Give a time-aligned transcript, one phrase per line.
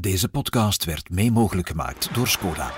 [0.00, 2.72] Deze podcast werd mee mogelijk gemaakt door Skoda.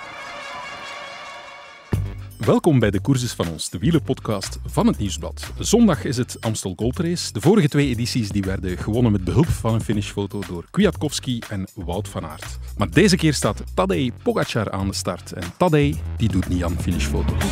[2.39, 5.53] Welkom bij de Courses van ons, de wielerpodcast van het Nieuwsblad.
[5.59, 7.33] Zondag is het Amstel Gold Race.
[7.33, 11.67] De vorige twee edities die werden gewonnen met behulp van een finishfoto door Kwiatkowski en
[11.75, 12.59] Wout van Aert.
[12.77, 15.33] Maar deze keer staat Tadej Pogacar aan de start.
[15.33, 17.45] En Tadej die doet niet aan finishfoto's.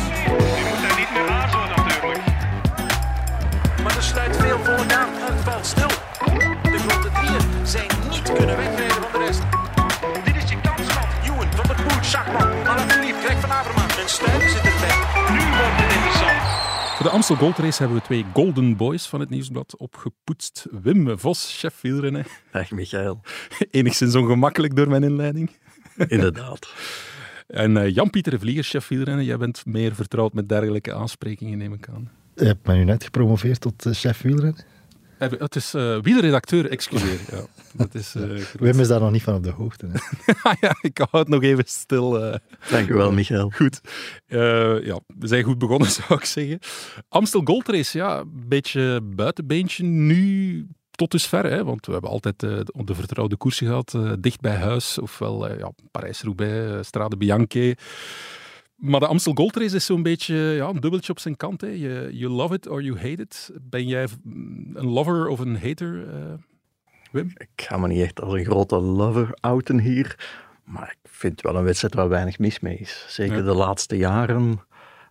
[14.09, 14.95] Van Avermaat en Stuy zit erbij.
[15.31, 16.95] Nu wordt het interessant.
[16.95, 20.67] Voor de Amstel Gold Race hebben we twee Golden Boys van het Nieuwsblad opgepoetst.
[20.81, 22.25] Wim Vos, chef wielrennen.
[22.51, 23.21] Dag Michael,
[23.71, 25.51] Enigszins ongemakkelijk door mijn inleiding.
[26.07, 26.73] inderdaad.
[27.47, 29.25] En eh, Jan-Pieter Vlieger, chef wielrennen.
[29.25, 32.11] Jij bent meer vertrouwd met dergelijke aansprekingen, neem ik aan.
[32.35, 34.65] Je hebt mij nu net gepromoveerd tot eh, chef wielrennen.
[35.19, 37.19] Het is eh wielerredacteur, excuseer.
[37.31, 37.41] Ja,
[37.73, 38.59] dat is, eh, goed.
[38.59, 39.87] Wim is daar nog niet van op de hoogte.
[39.91, 39.99] Hè.
[40.61, 42.23] Ja, ik hou het nog even stil.
[42.23, 42.39] eh.
[42.69, 43.49] Dank u wel, Michael.
[43.55, 43.81] goed.
[44.25, 46.59] Eh, ja, we zijn goed begonnen, zou ik zeggen.
[47.09, 51.45] Amstel Gold Race, ja, een beetje buitenbeentje nu tot dusver.
[51.45, 54.97] Hè, want we hebben altijd eh, de vertrouwde koersen gehad, eh, dicht bij huis.
[54.97, 57.77] Ofwel eh, ja, Parijs-Roubaix, Strade Bianche.
[58.77, 61.61] Maar de Amstel Gold Race is zo'n beetje ja, een dubbeltje op zijn kant.
[61.61, 61.67] Hè.
[61.67, 63.51] You, you love it or you hate it.
[63.61, 64.07] Ben jij
[64.73, 66.33] een lover of een hater, eh,
[67.11, 67.31] Wim?
[67.37, 70.29] Ik ga me niet echt als een grote lover outen hier,
[70.63, 73.05] maar ik vind het wel een wedstrijd waar weinig mis mee is.
[73.07, 73.43] Zeker Ja.
[73.43, 74.59] de laatste jaren.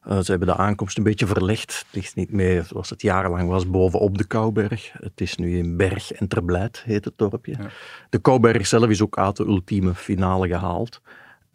[0.03, 1.73] Eh, ze hebben de aankomst een beetje verlegd.
[1.79, 4.93] Het ligt niet meer zoals het jarenlang was bovenop de Kouberg.
[4.93, 7.55] Het is nu in Berg en Terblijt, heet het dorpje.
[7.59, 7.69] Ja.
[8.11, 11.01] De Kouberg zelf is ook uit de ultieme finale gehaald.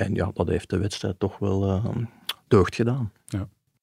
[0.06, 1.86] En ja, dat heeft de wedstrijd toch wel eh,
[2.48, 3.12] deugd gedaan.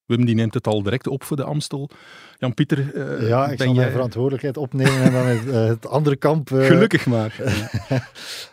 [0.07, 1.91] Wim die neemt het al direct op voor de Amstel.
[2.39, 3.91] Jan-Pieter, eh, ja, ik ben zal mijn jij...
[3.91, 6.51] verantwoordelijkheid opnemen en dan het, eh, het andere kamp.
[6.51, 7.35] eh, Gelukkig maar.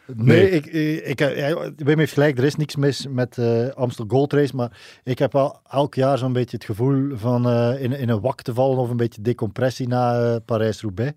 [0.06, 0.50] Nee, Nee.
[0.50, 0.66] ik,
[1.06, 5.00] ik, ja, Wim heeft gelijk, er is niks mis met eh Amstel Gold Race, maar
[5.04, 8.42] ik heb wel elk jaar zo'n beetje het gevoel van eh, in, in een wak
[8.42, 11.14] te vallen of een beetje decompressie na Parijs-Roubaix.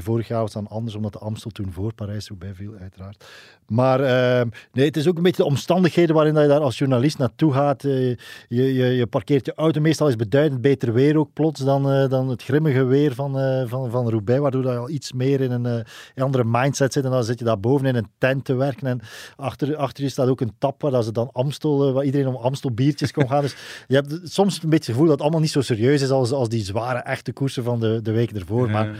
[0.00, 3.24] Vorig jaar was het dan anders, omdat de Amstel toen voor Parijs-Roubaix viel, uiteraard.
[3.66, 6.78] Maar eh, nee, het is ook een beetje de omstandigheden waarin dat je daar als
[6.78, 7.84] journalist naartoe gaat.
[7.84, 8.08] Eh,
[8.48, 12.08] je, je, je parkeert je auto, meestal is beduidend beter weer ook plots dan, eh,
[12.08, 15.50] dan het grimmige weer van, eh, van, van Roubaix, waardoor je al iets meer in
[15.50, 15.84] een
[16.16, 17.04] andere mindset zit.
[17.04, 18.86] En dan zit je daar boven in een tent te werken.
[18.86, 19.00] En
[19.36, 22.36] achter, achter je staat ook een tap waar dat ze dan Amstel, waar iedereen om
[22.36, 23.42] Amstel biertjes kon gaan.
[23.42, 23.56] Dus
[23.88, 26.32] je hebt soms een beetje het gevoel dat het allemaal niet zo serieus is als,
[26.32, 28.70] als die zware, echte koersen van de, de weken ervoor.
[28.70, 28.96] Maar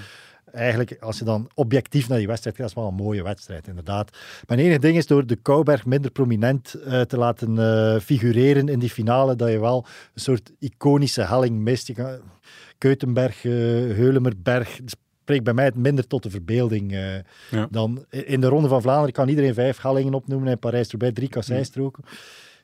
[0.52, 3.68] eigenlijk, als je dan objectief naar die wedstrijd kijkt, is het wel een mooie wedstrijd,
[3.68, 4.16] inderdaad.
[4.46, 8.78] Mijn enige ding is door de Kouberg minder prominent eh, te laten eh, figureren in
[8.78, 11.86] die finale, dat je wel een soort iconische helling mist.
[11.86, 12.18] Je kan,
[12.78, 14.80] Keutenberg, eh Heulemerberg,
[15.22, 16.92] spreekt bij mij het minder tot de verbeelding.
[17.50, 17.66] Ja.
[17.70, 22.04] dan in de Ronde van Vlaanderen kan iedereen vijf hellingen opnoemen, in Parijs-Roubaix drie kasseistroken.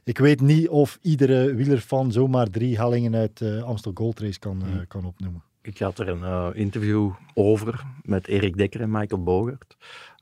[0.09, 4.63] Ik weet niet of iedere wielerfan zomaar drie hellingen uit de Amstel Gold Race kan,
[4.63, 5.43] eh, kan opnoemen.
[5.69, 9.77] Ik had er een eh, interview over met Erik Dekker en Michael Bogert.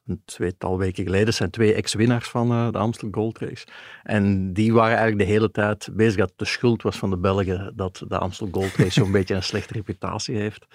[0.07, 1.35] Een tweetal weken geleden.
[1.35, 3.67] Zijn twee ex-winnaars van eh, de Amstel Gold Race.
[4.03, 7.73] En die waren eigenlijk de hele tijd bezig dat de schuld was van de Belgen
[7.77, 10.67] dat de Amstel Gold Race zo'n beetje een slechte reputatie heeft.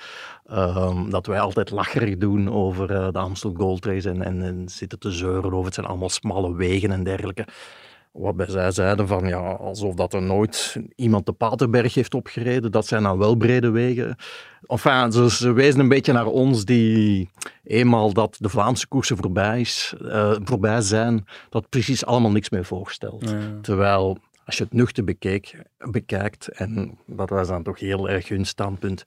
[0.45, 4.99] Ehm, dat wij altijd lacherig doen over eh, de Amstel Gold Race en, en zitten
[4.99, 7.45] te zeuren over het zijn allemaal smalle wegen en dergelijke.
[8.11, 12.71] Waarbij zij zeiden van ja, alsof dat er nooit iemand de Paterberg heeft opgereden.
[12.71, 14.15] Dat zijn dan wel brede wegen.
[14.65, 17.29] Enfin, ze, ze wezen een beetje naar ons die
[17.63, 22.65] eenmaal dat de Vlaamse koersen voorbij, is, eh, voorbij zijn, dat precies allemaal niks meer
[22.65, 23.29] voorstelt.
[23.29, 23.39] Ja.
[23.61, 28.45] Terwijl, als je het nuchter bekeek, bekijkt, en dat was dan toch heel erg hun
[28.45, 29.03] standpunt,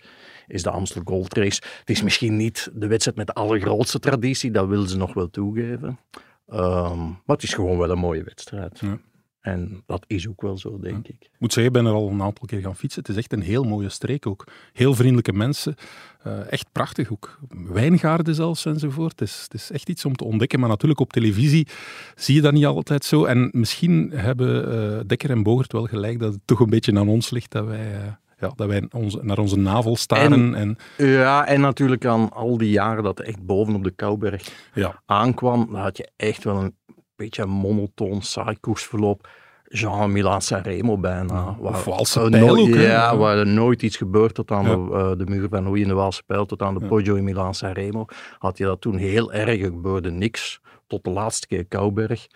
[0.47, 1.63] is de Amstel Gold Race.
[1.79, 5.31] Het is misschien niet de wedstrijd met de allergrootste traditie, dat willen ze nog wel
[5.31, 5.99] toegeven.
[6.47, 8.79] Ehm, maar het is gewoon wel een mooie wedstrijd.
[8.79, 8.99] Ja.
[9.41, 11.17] En dat is ook wel zo, denk ik.
[11.21, 13.01] Ik moet zeggen, ik ben er al een aantal keer gaan fietsen.
[13.01, 14.47] Het is echt een heel mooie streek ook.
[14.73, 15.75] Heel vriendelijke mensen.
[16.23, 17.39] Eh, echt prachtig ook.
[17.49, 19.21] Wijngaarden zelfs enzovoort.
[19.21, 20.61] Het is, het is echt iets om te ontdekken.
[20.61, 21.67] Maar natuurlijk op televisie
[22.15, 23.25] zie je dat niet altijd zo.
[23.25, 27.09] En misschien hebben eh, Dekker en Bogert wel gelijk dat het toch een beetje aan
[27.09, 27.95] ons ligt dat wij...
[27.95, 28.13] eh,
[28.49, 30.55] ja, dat wij onze, naar onze navel staren.
[30.55, 35.69] En, Ja, en natuurlijk aan al die jaren dat echt bovenop de Kouberg ja, aankwam,
[35.73, 36.77] dan had je echt wel een
[37.17, 39.29] beetje een monotoon, saai koersverloop.
[39.69, 41.57] Jean Milan Sanremo bijna.
[41.61, 42.87] Waar- of Waalse Pijl nooit- ook, hè?
[42.93, 44.75] Ja, waar er nooit iets gebeurt tot aan Ja.
[44.77, 46.87] de, eh, de muur van Hoei in de Waalse Pijl, tot aan de Ja.
[46.87, 48.05] Poggio in Milan Sanremo.
[48.39, 50.61] Had je dat toen heel erg, er gebeurde niks.
[50.87, 52.27] Tot de laatste keer Kouberg.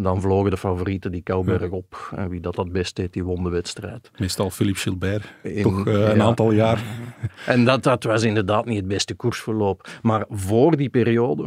[0.00, 2.12] Dan vlogen de favorieten die Kouberg op.
[2.16, 4.10] En wie dat het best deed, die won de wedstrijd.
[4.18, 5.34] meestal Philippe Gilbert.
[5.42, 6.82] In- toch eh, een aantal jaar.
[7.46, 9.88] En dat, dat was inderdaad niet het beste koersverloop.
[10.02, 11.46] Maar voor die periode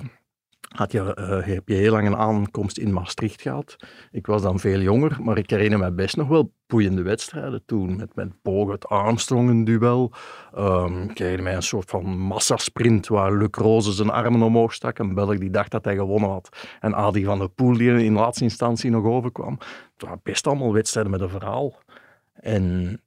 [0.72, 3.76] had je, eh, heb je heel lang een aankomst in Maastricht gehad.
[4.12, 7.96] Ik was dan veel jonger, maar ik herinner me best nog wel boeiende wedstrijden toen.
[7.96, 10.12] Met, met Bogert Armstrong een duel.
[10.54, 14.98] Ehm, ik herinner me een soort van massasprint waar Luc Roze zijn armen omhoog stak.
[14.98, 16.50] Een Belg die dacht dat hij gewonnen had.
[16.80, 19.58] En Adi van der Poel die in laatste instantie nog overkwam.
[19.94, 21.76] Het waren best allemaal wedstrijden met een verhaal.
[22.34, 23.00] En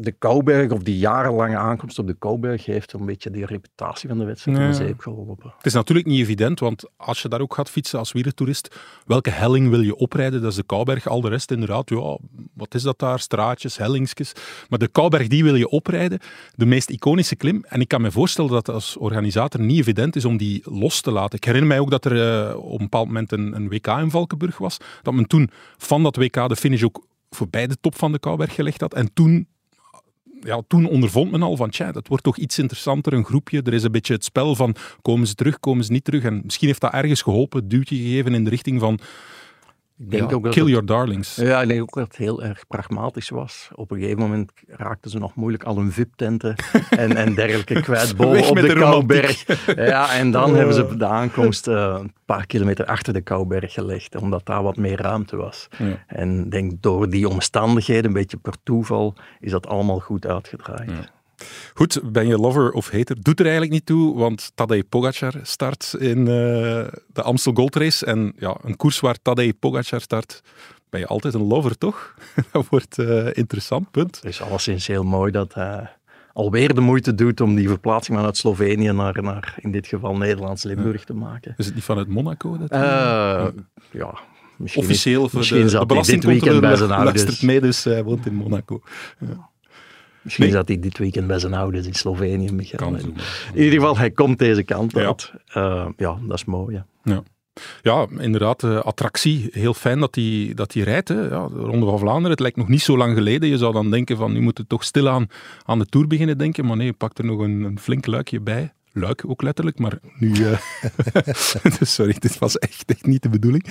[0.00, 4.18] de Kouberg, of die jarenlange aankomst op de Kouberg, heeft een beetje die reputatie van
[4.18, 4.64] de wedstrijd Ja.
[4.64, 5.52] in de zeep geholpen.
[5.56, 9.30] Het is natuurlijk niet evident, want als je daar ook gaat fietsen als wielertoerist, welke
[9.30, 10.40] helling wil je oprijden?
[10.42, 12.18] Dat is de Kouberg, al de rest inderdaad, ja,
[12.54, 13.18] wat is dat daar?
[13.20, 14.32] Straatjes, hellingsjes.
[14.68, 16.18] Maar de Kouberg, die wil je oprijden,
[16.54, 17.64] de meest iconische klim.
[17.68, 21.00] En ik kan me voorstellen dat het als organisator niet evident is om die los
[21.00, 21.36] te laten.
[21.38, 24.10] Ik herinner mij ook dat er eh, op een bepaald moment een, een WK in
[24.10, 28.12] Valkenburg was, dat men toen van dat WK de finish ook voorbij de top van
[28.12, 28.94] de Kouberg gelegd had.
[28.94, 29.46] En toen
[30.40, 33.62] ja, toen ondervond men al van, tja, dat wordt toch iets interessanter, een groepje.
[33.62, 36.24] Er is een beetje het spel van, komen ze terug, komen ze niet terug.
[36.24, 38.98] En misschien heeft dat ergens geholpen, duwtje gegeven in de richting van,
[39.98, 41.36] Ik denk ja, ook dat kill het- your darlings.
[41.36, 43.68] Ja, ik denk ook dat het heel erg pragmatisch was.
[43.74, 46.54] Op een gegeven moment raakten ze nog moeilijk al hun VIP-tenten
[46.90, 48.74] en, en dergelijke kwijt boven op de.
[48.74, 49.44] Kouberg.
[49.76, 54.16] Ja, en dan hebben ze de aankomst eh, een paar kilometer achter de Kouberg gelegd,
[54.16, 55.68] omdat daar wat meer ruimte was.
[55.78, 56.04] Ja.
[56.06, 60.90] En ik denk door die omstandigheden, een beetje per toeval, is dat allemaal goed uitgedraaid.
[60.90, 61.16] Ja.
[61.74, 63.16] Goed, ben je lover of hater?
[63.22, 66.24] Doet er eigenlijk niet toe, want Tadej Pogacar start in eh,
[67.12, 68.06] de Amstel Gold Race.
[68.06, 70.42] En ja, een koers waar Tadej Pogacar start,
[70.90, 72.14] ben je altijd een lover, toch?
[72.52, 74.16] dat wordt eh, interessant, punt.
[74.16, 75.90] Het is alleszins heel mooi dat hij
[76.32, 81.04] alweer de moeite doet om die verplaatsing vanuit Slovenië naar, naar in dit geval Nederlands-Limburg
[81.04, 81.54] te maken.
[81.56, 82.58] Is het niet vanuit Monaco?
[82.58, 82.80] Dat Eh,
[83.90, 84.18] ja,
[84.56, 87.60] misschien is- Officieel voor misschien de, de hij dit weekend bij zijn belastingcontroleur luistert mee,
[87.60, 88.80] dus hij woont in Monaco.
[90.28, 90.54] Misschien Nee.
[90.54, 92.94] zat hij dit weekend bij zijn ouders in Slovenië, Michael.
[92.96, 93.14] In
[93.54, 95.06] ieder geval, hij komt deze kant Ja.
[95.06, 95.32] uit.
[95.46, 96.82] Eh, ja, dat is mooi.
[97.04, 97.22] Ja.
[97.82, 99.48] Ja, inderdaad, eh, attractie.
[99.52, 101.08] Heel fijn dat hij dat die rijdt.
[101.08, 101.14] Hè.
[101.20, 103.48] Ja, de Ronde van Vlaanderen, het lijkt nog niet zo lang geleden.
[103.48, 105.26] Je zou dan denken van, nu moet het toch stilaan
[105.64, 106.66] aan de Tour beginnen denken.
[106.66, 108.72] Maar nee, je pakt er nog een, een flink luikje bij.
[108.92, 110.32] Luik ook letterlijk, maar nu...
[110.44, 110.58] eh,
[111.80, 113.64] Sorry, dit was echt, echt niet de bedoeling.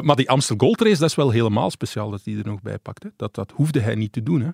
[0.00, 2.78] Maar die Amstel Gold Race, dat is wel helemaal speciaal dat hij er nog bij
[2.78, 3.02] pakt.
[3.02, 3.08] Hè.
[3.16, 4.40] Dat, dat hoefde hij niet te doen.
[4.40, 4.48] Hè.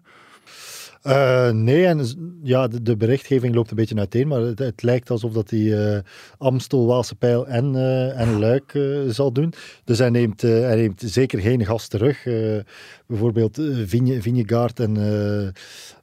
[1.06, 2.06] Eh, nee, en
[2.42, 5.94] ja, de, de berichtgeving loopt een beetje uiteen, maar het, het lijkt alsof dat hij
[5.94, 6.02] eh,
[6.38, 9.52] Amstel, Waalse Pijl en, eh, en Luik zal doen.
[9.84, 12.26] Dus hij neemt, eh, hij neemt zeker geen gast terug.
[12.26, 12.58] Eh,
[13.06, 15.48] bijvoorbeeld Vinje, Vingegaard en eh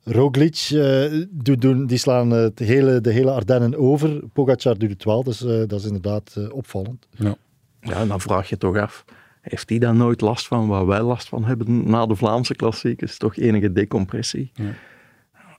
[0.04, 4.22] Roglic eh, doen, doen, die slaan het hele, de hele Ardennen over.
[4.34, 7.08] Pogacar doet het wel, dus eh, dat is inderdaad eh, opvallend.
[7.18, 7.36] ja,
[7.80, 9.06] en dan vraag je toch af,
[9.42, 13.18] heeft hij daar nooit last van waar wij last van hebben na de Vlaamse klassiekers?
[13.18, 14.52] Toch enige decompressie.
[14.54, 14.74] Ja.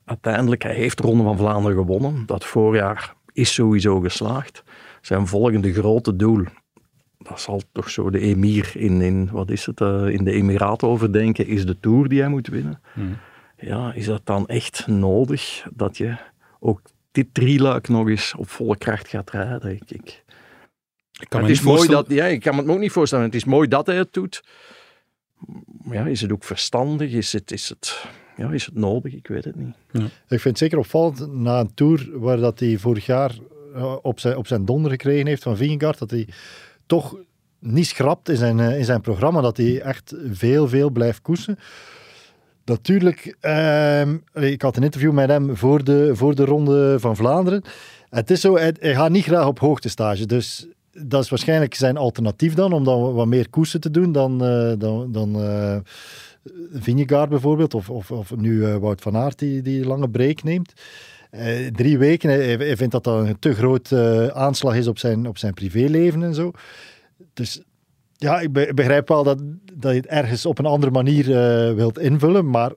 [0.05, 2.27] Uiteindelijk, hij heeft de Ronde van Vlaanderen gewonnen.
[2.27, 4.63] Dat voorjaar is sowieso geslaagd.
[5.01, 6.45] Zijn volgende grote doel,
[7.19, 10.89] dat zal toch zo de emir in, in wat is het, eh, in de Emiraten
[10.89, 12.81] overdenken, is de Tour die hij moet winnen.
[12.93, 13.17] Hmm.
[13.57, 16.17] Ja, is dat dan echt nodig dat je
[16.61, 16.81] ook
[17.13, 19.71] dit drieluik nog eens op volle kracht gaat rijden?
[19.71, 20.25] Ik, ik,
[21.21, 22.93] Ik kan het me is mooi dat, ja, ik kan me het me ook niet
[22.93, 23.25] voorstellen.
[23.25, 24.45] Het is mooi dat hij het doet.
[25.85, 27.13] Maar ja, is het ook verstandig?
[27.13, 29.13] Is het, is het, ja, is het nodig?
[29.13, 29.75] Ik weet het niet.
[30.29, 33.39] Ik vind het zeker opvallend na een tour waar dat hij vorig jaar
[33.75, 36.29] eh, op zijn, op zijn donder gekregen heeft van Vingegaard, dat hij
[36.87, 37.17] toch
[37.59, 41.59] niet schrapt in zijn, eh, in zijn programma, dat hij echt veel, veel blijft koersen.
[42.65, 47.63] Natuurlijk, ehm, ik had een interview met hem voor de, voor de Ronde van Vlaanderen.
[48.11, 51.97] Het is zo, hij, hij gaat niet graag op hoogtestage, dus dat is waarschijnlijk zijn
[51.97, 55.37] alternatief dan, om dan wat meer koersen te doen dan, eh, dan, dan
[56.73, 60.73] Vingegaard bijvoorbeeld, of, of, nu eh, Wout van Aert die die lange break neemt.
[61.31, 65.29] Eh, drie weken, hij, vindt dat dat een te groot eh, aanslag is op zijn,
[65.29, 66.51] op zijn privéleven en zo.
[67.33, 67.63] Dus
[68.17, 71.25] ja, ik be- begrijp wel dat, dat je het ergens op een andere manier
[71.75, 72.73] wilt invullen, maar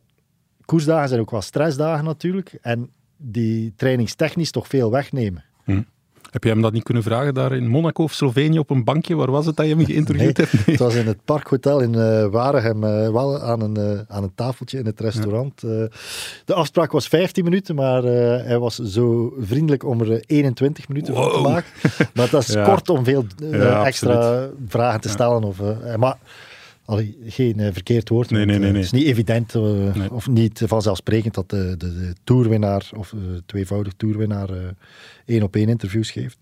[0.65, 2.57] koersdagen zijn ook wel stressdagen natuurlijk.
[2.61, 5.43] En die trainingstechnisch toch veel wegnemen.
[6.37, 9.15] Heb je hem dat niet kunnen vragen daar in Monaco of Slovenië op een bankje?
[9.15, 10.53] Waar was het dat je hem geïnterviewd hebt?
[10.53, 10.63] Nee.
[10.65, 14.31] Het was in het Parkhotel in eh Waregem, eh, wel aan een, eh, aan een
[14.35, 15.61] tafeltje in het restaurant.
[15.61, 21.13] De afspraak was 15 minuten, maar hij was zo vriendelijk om er eh, 21 minuten
[21.15, 21.47] van te Wow.
[21.47, 21.69] maken.
[22.13, 22.63] Maar dat is Ja.
[22.63, 25.43] kort om veel Ja, extra vragen te stellen.
[25.43, 25.57] Of,
[25.97, 26.17] maar
[26.87, 28.29] allee, geen eh, verkeerd woord.
[28.29, 28.83] Nee, nee, nee, eh, nee.
[28.83, 30.11] Het is niet evident eh, Nee.
[30.13, 33.13] of niet vanzelfsprekend dat de, de, de toerwinnaar of
[33.45, 34.49] tweevoudig toerwinnaar
[35.25, 36.37] één op één interviews geeft.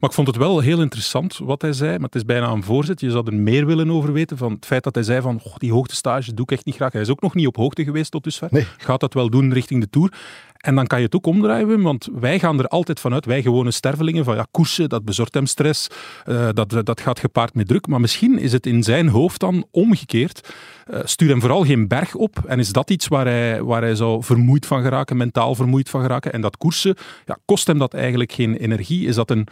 [0.00, 1.90] Maar ik vond het wel heel interessant wat hij zei.
[1.90, 3.00] Maar het is bijna een voorzet.
[3.00, 4.36] Je zou er meer willen over weten.
[4.36, 6.92] Van het feit dat hij zei van "Goh, die hoogtestage doe ik echt niet graag.
[6.92, 8.48] Hij is ook nog niet op hoogte geweest tot dusver.
[8.50, 8.66] Nee.
[8.76, 10.12] Gaat dat wel doen richting de Tour.
[10.58, 13.70] En dan kan je het ook omdraaien, want wij gaan er altijd vanuit, wij gewone
[13.70, 15.88] stervelingen, van ja, koersen, dat bezorgt hem stress,
[16.24, 17.86] eh, dat, dat gaat gepaard met druk.
[17.86, 20.54] Maar misschien is het in zijn hoofd dan omgekeerd.
[20.90, 23.94] Uh, stuur hem vooral geen berg op en is dat iets waar hij, waar hij
[23.94, 26.32] zou vermoeid van geraken, mentaal vermoeid van geraken.
[26.32, 29.06] En dat koersen, ja, kost hem dat eigenlijk geen energie?
[29.06, 29.48] Is dat een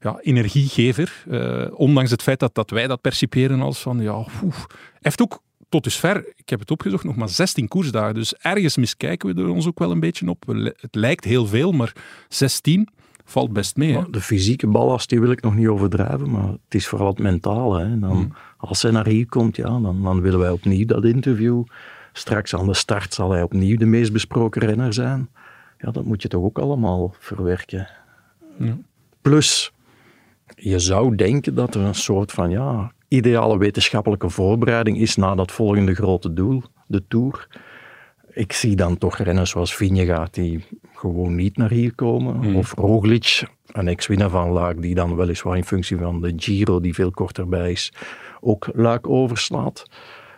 [0.00, 1.24] ja, energiegever.
[1.28, 4.66] Uh, ondanks het feit dat, dat wij dat perciperen als van ja, oef.
[5.00, 8.14] heeft ook tot dusver, ik heb het opgezocht, nog maar 16 koersdagen.
[8.14, 10.46] Dus ergens miskijken we er ons ook wel een beetje op.
[10.80, 11.92] Het lijkt heel veel, maar
[12.28, 12.88] 16
[13.24, 13.92] valt best mee.
[13.92, 14.10] Hè?
[14.10, 17.80] De fysieke ballast die wil ik nog niet overdrijven, maar het is vooral het mentale.
[17.80, 17.98] Hè.
[17.98, 18.32] Dan, hmm.
[18.56, 21.64] Als hij naar hier komt, ja, dan, dan willen wij opnieuw dat interview.
[22.12, 25.28] Straks aan de start zal hij opnieuw de meest besproken renner zijn.
[25.78, 27.88] Ja, dat moet je toch ook allemaal verwerken.
[28.58, 28.78] Ja.
[29.20, 29.72] Plus,
[30.54, 35.52] je zou denken dat er een soort van ja, ideale wetenschappelijke voorbereiding is na dat
[35.52, 37.48] volgende grote doel, de Tour.
[38.32, 42.34] Ik zie dan toch renners zoals Vingegaard die gewoon niet naar hier komen.
[42.34, 42.56] Hmm.
[42.56, 46.94] Of Roglic, een ex-winnaar van Laak, die dan weliswaar in functie van de Giro, die
[46.94, 47.92] veel korter bij is,
[48.40, 49.86] ook Luik overslaat.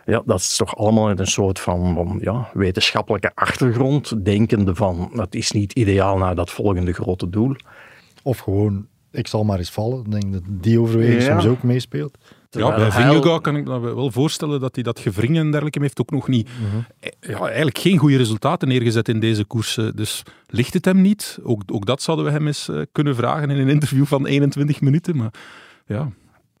[0.05, 5.11] Ja, dat is toch allemaal met een soort van, van ja, wetenschappelijke achtergrond, denkende van,
[5.13, 7.55] dat is niet ideaal naar dat volgende grote doel.
[8.23, 9.99] Of gewoon ik zal maar eens vallen.
[9.99, 12.17] Ik denk dat die overweging soms ook meespeelt.
[12.49, 16.01] Ja, bij Vingegaard kan ik me wel voorstellen dat hij dat gevringen en dergelijke heeft
[16.01, 16.77] ook nog niet, mhm.
[16.99, 19.95] eh, ja, eigenlijk geen goede resultaten neergezet in deze koersen.
[19.95, 21.39] Dus ligt het hem niet?
[21.43, 24.81] Ook, ook dat zouden we hem eens eh, kunnen vragen in een interview van 21
[24.81, 25.17] minuten.
[25.17, 25.33] Maar
[25.85, 26.09] ja,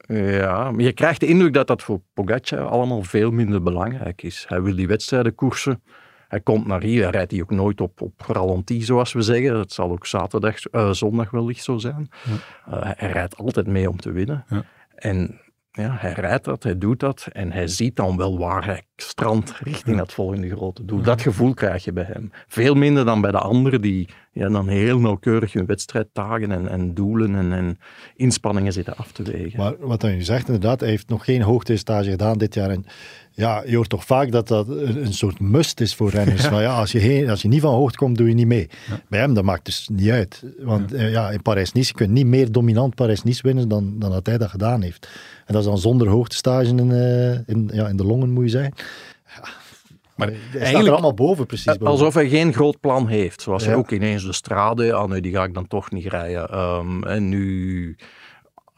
[0.07, 4.45] ja, maar je krijgt de indruk dat dat voor Pogacar allemaal veel minder belangrijk is.
[4.47, 5.81] Hij wil die wedstrijden koersen.
[6.27, 9.55] Hij komt naar hier, hij rijdt hij ook nooit op, op ralenti, zoals we zeggen.
[9.55, 12.09] Het zal ook zaterdag, uh, zondag wellicht zo zijn.
[12.23, 12.77] Ja.
[12.77, 14.45] Uh, hij rijdt altijd mee om te winnen.
[14.49, 14.63] Ja.
[14.95, 15.41] En
[15.79, 19.53] ja, hij rijdt dat, hij doet dat en hij ziet dan wel waar hij strandt
[19.63, 21.01] richting dat volgende grote doel.
[21.01, 22.31] Dat gevoel krijg je bij hem.
[22.47, 26.93] Veel minder dan bij de anderen die ja, dan heel nauwkeurig hun wedstrijdtagen en, en
[26.93, 27.79] doelen en, en,
[28.15, 29.59] inspanningen zitten af te wegen.
[29.59, 32.69] Maar wat je zegt inderdaad, hij heeft nog geen hoogtestage gedaan dit jaar.
[32.69, 32.85] En
[33.39, 36.43] ja, je hoort toch vaak dat dat een, soort must is voor renners.
[36.49, 36.61] Ja.
[36.61, 38.69] ja, als, je als je niet van hoogte komt, doe je niet mee.
[39.07, 40.43] Bij hem, dat maakt dus niet uit.
[40.57, 44.11] Want ja, eh, ja in Parijs-Nice, je kunt niet meer dominant Parijs-Nice winnen dan, dan
[44.11, 45.09] dat hij dat gedaan heeft.
[45.45, 48.49] En dat is dan zonder hoogtestage in, uh, in, ja, in de longen, moet je
[48.49, 48.73] zijn.
[49.35, 49.49] Ja.
[50.15, 51.65] Maar hij eigenlijk, staat er allemaal boven, precies.
[51.65, 51.87] Boven.
[51.87, 53.41] Alsof hij geen groot plan heeft.
[53.41, 56.59] Zoals hij ook ineens de strade, ah nee, die ga ik dan toch niet rijden.
[56.59, 57.95] Um, en nu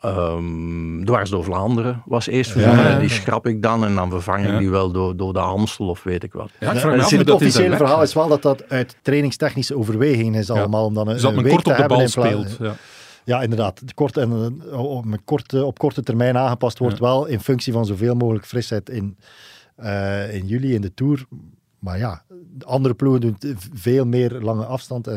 [0.05, 2.99] Um, dwars door Vlaanderen was eerst vervangen.
[2.99, 6.03] Die schrap ik dan en dan vervang ik die wel door, door de Amstel of
[6.03, 6.49] weet ik wat.
[6.59, 10.85] Ja, het officiële verhaal is wel dat dat uit trainingstechnische overwegingen is allemaal.
[10.85, 12.57] Om dan een, dat een kort op de bal speelt.
[12.59, 12.75] Ja.
[13.23, 13.81] Ja, inderdaad.
[13.93, 18.45] Kort en, op, korte, op korte termijn aangepast wordt wel in functie van zoveel mogelijk
[18.45, 19.17] frisheid in,
[19.83, 21.25] uh, in juli in de Tour.
[21.79, 22.23] Maar ja,
[22.57, 23.37] de andere ploegen doen
[23.73, 25.15] veel meer lange afstand uh,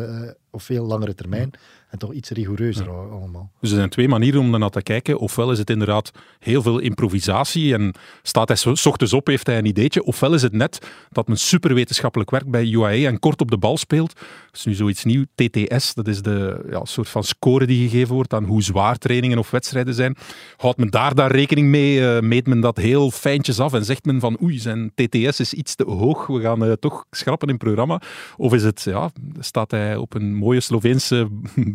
[0.50, 1.50] of veel langere termijn.
[1.94, 3.50] En toch iets rigoureuzer allemaal.
[3.60, 5.18] Dus er zijn twee manieren om naar te kijken.
[5.18, 9.58] Ofwel is het inderdaad heel veel improvisatie en staat hij s ochtends op, heeft hij
[9.58, 10.04] een ideetje.
[10.04, 13.76] Ofwel is het net dat men superwetenschappelijk werkt bij UAE en kort op de bal
[13.76, 14.14] speelt.
[14.14, 15.94] Dat is nu zoiets nieuw, TTS.
[15.94, 19.50] Dat is de ja, soort van score die gegeven wordt aan hoe zwaar trainingen of
[19.50, 20.16] wedstrijden zijn.
[20.56, 22.00] Houdt men daar dan rekening mee?
[22.00, 25.54] Uh, meet men dat heel fijntjes af en zegt men van oei, zijn TTS is
[25.54, 26.26] iets te hoog.
[26.26, 28.00] We gaan uh, toch schrappen in het programma.
[28.36, 31.28] Of is het, ja, staat hij op een mooie Sloveense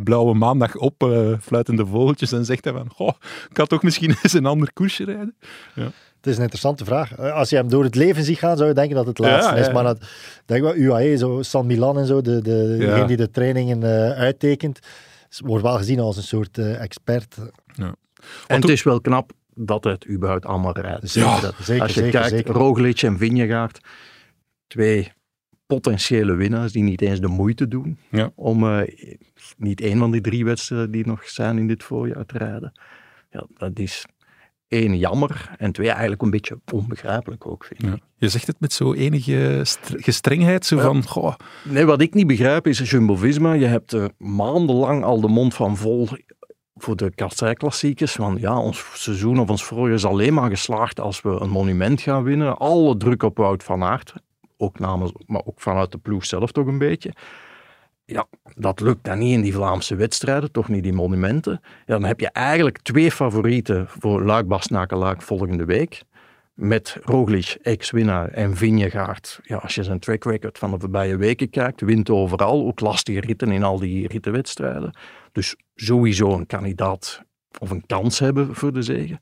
[0.09, 3.13] blauwe maandag op, uh, fluitende vogeltjes, en zegt hij van, goh,
[3.49, 5.35] ik had toch misschien eens een ander koersje rijden.
[5.75, 5.91] Ja.
[6.15, 7.15] Het is een interessante vraag.
[7.15, 9.55] Eh, als je hem door het leven ziet gaan, zou je denken dat het laatste
[9.55, 9.71] is.
[9.71, 9.99] Maar dat,
[10.45, 14.11] denk wel, UAE, zo San Milan en zo, de, de, degene die de trainingen uh,
[14.11, 14.79] uittekent,
[15.45, 17.35] wordt wel gezien als een soort uh, expert.
[17.73, 17.95] Ja.
[18.47, 21.09] En het is wel knap dat het überhaupt allemaal rijdt.
[21.09, 22.53] Zeker, dat, zeker, als je zeker, kijkt, zeker.
[22.53, 23.79] Roglic en Vingegaard,
[24.67, 25.11] twee
[25.69, 28.31] potentiële winnaars die niet eens de moeite doen ja.
[28.35, 28.81] om uh,
[29.57, 32.71] niet één van die drie wedstrijden die nog zijn in dit voorjaar te rijden.
[33.29, 34.05] Ja, dat is
[34.67, 38.01] één jammer en twee eigenlijk een beetje onbegrijpelijk ook, vind ik.
[38.15, 41.07] Je zegt het met zo enige gestrengheid, zo van...
[41.07, 41.35] Goh.
[41.63, 43.53] Nee, wat ik niet begrijp is Jumbo-Visma.
[43.53, 46.07] Je hebt uh, maandenlang al de mond van vol
[46.75, 48.11] voor de kassei-klassiekers.
[48.11, 52.01] Van ja, ons seizoen of ons voorjaar is alleen maar geslaagd als we een monument
[52.01, 52.57] gaan winnen.
[52.57, 54.13] Alle druk op Wout van Aert
[54.59, 57.13] ook namens, maar ook vanuit de ploeg zelf toch een beetje.
[58.05, 58.25] Ja,
[58.55, 61.59] dat lukt dan niet in die Vlaamse wedstrijden, toch niet die monumenten.
[61.61, 66.03] Ja, dan heb je eigenlijk twee favorieten voor Luik, volgende week.
[66.53, 69.39] Met Roglic, ex-winnaar, en Vingegaard.
[69.43, 72.65] Ja, als je zijn track record van de voorbije weken kijkt, wint overal.
[72.65, 74.97] Ook lastige ritten in al die rittenwedstrijden.
[75.31, 77.23] Dus sowieso een kandidaat
[77.59, 79.21] of een kans hebben voor de zegen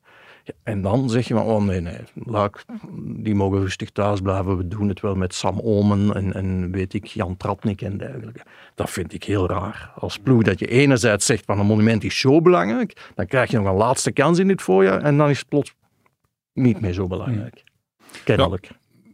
[0.62, 2.64] en dan zeg je van, oh nee, nee, Luik,
[2.98, 4.56] die mogen rustig thuis blijven.
[4.56, 8.40] We doen het wel met Sam Omen en, en weet ik, Jan Tratnik en dergelijke.
[8.74, 9.92] Dat vind ik heel raar.
[9.94, 13.56] Als ploeg dat je enerzijds zegt van een monument is zo belangrijk, dan krijg je
[13.58, 15.74] nog een laatste kans in dit voorjaar en dan is het plots
[16.52, 17.64] niet meer zo belangrijk.
[18.24, 18.70] Kennelijk.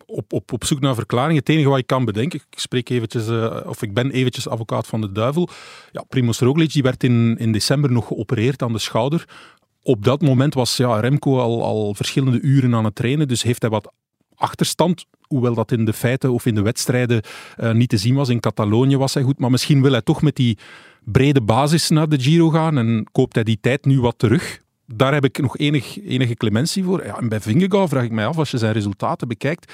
[0.07, 1.37] op, op, op zoek naar verklaringen.
[1.37, 4.87] Het enige wat ik kan bedenken, ik spreek eventjes, eh, of ik ben eventjes advocaat
[4.87, 5.49] van de duivel.
[5.93, 9.29] Ja, Primoz Roglic die werd in, in december nog geopereerd aan de schouder.
[9.87, 13.62] Op dat moment was ja, Remco al, al verschillende uren aan het trainen, dus heeft
[13.62, 13.93] hij wat
[14.35, 15.05] achterstand.
[15.21, 17.23] Hoewel dat in de feiten of in de wedstrijden
[17.57, 18.29] eh, niet te zien was.
[18.29, 20.59] In Catalonië was hij goed, maar misschien wil hij toch met die
[21.05, 24.62] brede basis naar de Giro gaan en koopt hij die tijd nu wat terug.
[24.87, 27.05] Daar heb ik nog enig, enige clementie voor.
[27.05, 29.73] Ja, en bij Vingegaard vraag ik mij af, als je zijn resultaten bekijkt,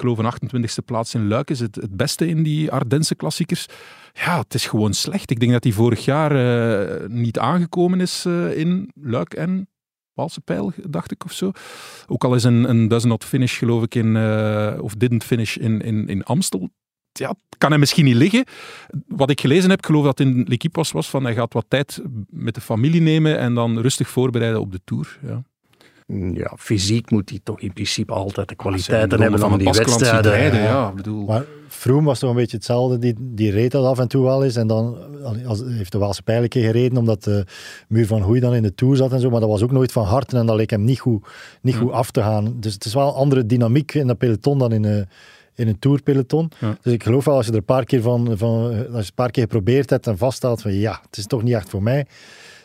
[0.00, 3.66] geloof een 28e plaats in Luik is het, het beste in die Ardense klassiekers.
[4.12, 5.30] Ja, het is gewoon slecht.
[5.30, 9.68] Ik denk dat hij vorig jaar eh, niet aangekomen is eh, in Luik en
[10.12, 11.50] Waalse dacht ik of zo.
[12.06, 15.56] Ook al is een, een does not finish, geloof ik, in, eh, of didn't finish
[15.56, 16.68] in, in, in Amstel.
[17.12, 18.44] Ja, kan hij misschien niet liggen.
[19.06, 22.02] Wat ik gelezen heb, geloof dat in L'Equipe was, was van hij gaat wat tijd
[22.28, 25.18] met de familie nemen en dan rustig voorbereiden op de Tour.
[25.22, 25.42] Ja.
[26.34, 30.32] Ja, fysiek moet hij toch in principe altijd de kwaliteiten hebben van die wedstrijden.
[30.32, 30.92] rijden, ja.
[30.92, 32.98] bedoel, Maar Froome was toch een beetje hetzelfde.
[32.98, 34.56] Die, die reed dat af en toe wel eens.
[34.56, 34.96] En dan
[35.46, 37.44] als, heeft de Waalse Pijl een keer gereden, omdat de
[37.88, 39.30] muur van Hoei dan in de Tour zat en zo.
[39.30, 41.26] Maar dat was ook nooit van harte en dat leek hem niet goed,
[41.62, 42.56] niet goed af te gaan.
[42.60, 45.08] Dus het is wel een andere dynamiek in dat peloton dan in een,
[45.54, 46.50] in een Tourpeloton.
[46.58, 46.76] Ja.
[46.82, 49.14] Dus ik geloof wel, als je er een paar keer van, van als je een
[49.14, 52.06] paar keer geprobeerd hebt en vaststelt van ja, het is toch niet echt voor mij,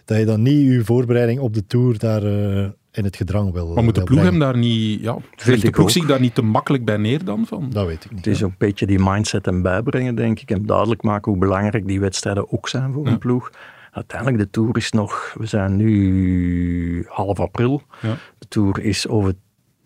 [0.05, 3.73] dat je dan niet je voorbereiding op de Tour daar eh, in het gedrang wil
[3.73, 5.01] maar moet de wil ploeg hem daar niet...
[5.01, 7.45] Ja, legt de ploeg zich daar niet te makkelijk bij neer dan?
[7.45, 7.69] Van?
[7.69, 8.25] Dat weet ik niet.
[8.25, 10.51] Het is een beetje die mindset en bijbrengen, denk ik.
[10.51, 13.11] En duidelijk maken hoe belangrijk die wedstrijden ook zijn voor Ja.
[13.11, 13.51] een ploeg.
[13.91, 15.33] Uiteindelijk, de Tour is nog...
[15.37, 17.81] We zijn nu half april.
[18.01, 18.17] Ja.
[18.39, 19.33] De Tour is over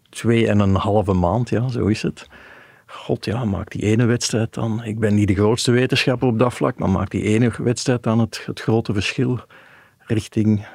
[0.10, 2.28] twee en een halve maand, ja, zo is het.
[2.86, 4.84] God, ja, maak die ene wedstrijd dan.
[4.84, 8.20] Ik ben niet de grootste wetenschapper op dat vlak, maar maak die ene wedstrijd dan
[8.20, 9.40] het, het grote verschil
[10.12, 10.68] richting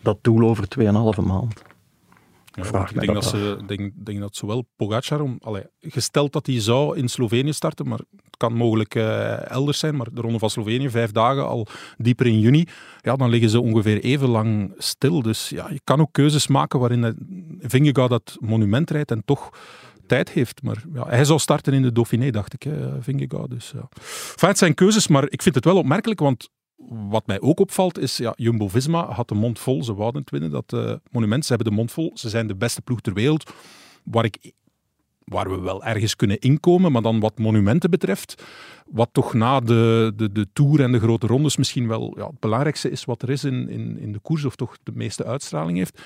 [0.00, 1.62] dat doel over tweeënhalve maand.
[2.56, 6.32] Ja, Vraag ik denk dat dat, ze, denk, denk dat zowel Pogacar, om, allee, gesteld
[6.32, 10.20] dat hij zou in Slovenië starten, maar het kan mogelijk eh, elders zijn, maar de
[10.20, 12.66] Ronde van Slovenië, vijf dagen al dieper in juni,
[13.00, 15.22] ja, dan liggen ze ongeveer even lang stil.
[15.22, 17.16] Dus ja, je kan ook keuzes maken waarin
[17.60, 19.50] Vingegaard dat monument rijdt en toch
[20.06, 20.62] tijd heeft.
[20.62, 23.50] Maar ja, hij zou starten in de Dauphiné, dacht ik, hè, Vingegaard.
[23.50, 23.88] Dus, ja.
[23.98, 26.48] Enfin, het zijn keuzes, maar ik vind het wel opmerkelijk, want
[26.86, 29.84] wat mij ook opvalt is, ja, Jumbo-Visma had de mond vol.
[29.84, 31.44] Ze wouden het winnen, dat eh, monument.
[31.44, 32.10] Ze hebben de mond vol.
[32.14, 33.52] Ze zijn de beste ploeg ter wereld.
[34.04, 34.52] Waar, ik,
[35.24, 38.42] waar we wel ergens kunnen inkomen, maar dan wat monumenten betreft,
[38.86, 42.40] wat toch na de, de, de Tour en de grote rondes misschien wel ja, het
[42.40, 45.78] belangrijkste is wat er is in, in, in de koers, of toch de meeste uitstraling
[45.78, 46.02] heeft.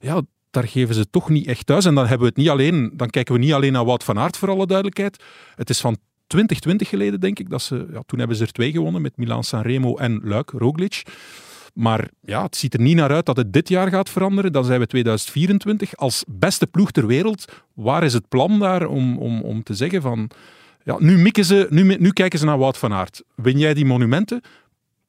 [0.00, 1.84] Ja, daar geven ze toch niet echt thuis.
[1.84, 4.18] En dan hebben we het niet alleen, dan kijken we niet alleen naar Wout van
[4.18, 5.24] Aert, voor alle duidelijkheid.
[5.54, 5.96] Het is van
[6.32, 9.44] 2020 geleden, denk ik, dat ze, ja, toen hebben ze er twee gewonnen met Milan
[9.44, 11.02] Sanremo en Luik, Roglic.
[11.74, 14.52] Maar ja, het ziet er niet naar uit dat het dit jaar gaat veranderen.
[14.52, 15.96] Dan zijn we 2024.
[15.96, 20.02] Als beste ploeg ter wereld, waar is het plan daar om, om, om te zeggen
[20.02, 20.30] van...
[20.84, 23.22] Ja, nu, mikken ze, nu, nu kijken ze naar Wout van Aert.
[23.34, 24.40] Win jij die monumenten?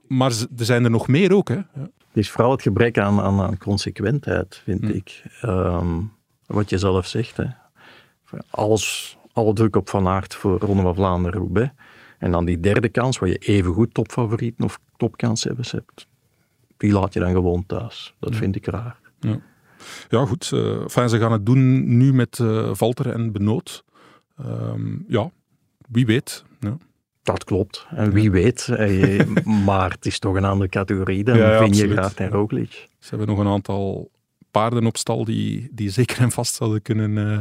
[0.07, 1.47] Maar ze- er zijn er nog meer ook.
[1.49, 1.55] Hè?
[1.55, 1.65] Ja.
[1.75, 4.87] Het is vooral het gebrek aan, aan, aan consequentheid, vind Hm.
[4.89, 5.23] ik.
[5.41, 5.99] Ehm,
[6.45, 7.37] wat je zelf zegt.
[7.37, 7.45] Hè.
[8.49, 11.71] Alles, alle druk op Van Aert voor Ronde van Vlaanderen, Roubaix.
[12.19, 16.07] En dan die derde kans, waar je evengoed topfavorieten of topkanshebbers hebt.
[16.77, 18.15] Die laat je dan gewoon thuis.
[18.19, 18.99] Dat vind ik raar.
[20.09, 20.49] Ja, goed.
[20.53, 23.83] eh, enfin, ze gaan het doen nu met eh Valter en Benoot.
[24.37, 25.31] Ehm, ja,
[25.89, 26.43] wie weet.
[26.59, 26.77] Ja.
[27.23, 27.85] Dat klopt.
[27.89, 28.67] En wie weet.
[28.69, 29.25] eh,
[29.65, 32.31] maar het is toch een andere categorie dan Ja, ja, Vingegaard absoluut.
[32.31, 32.87] en Roglic.
[32.99, 34.11] Ze hebben nog een aantal
[34.53, 37.39] paarden op stal die, die zeker en vast zouden kunnen eh,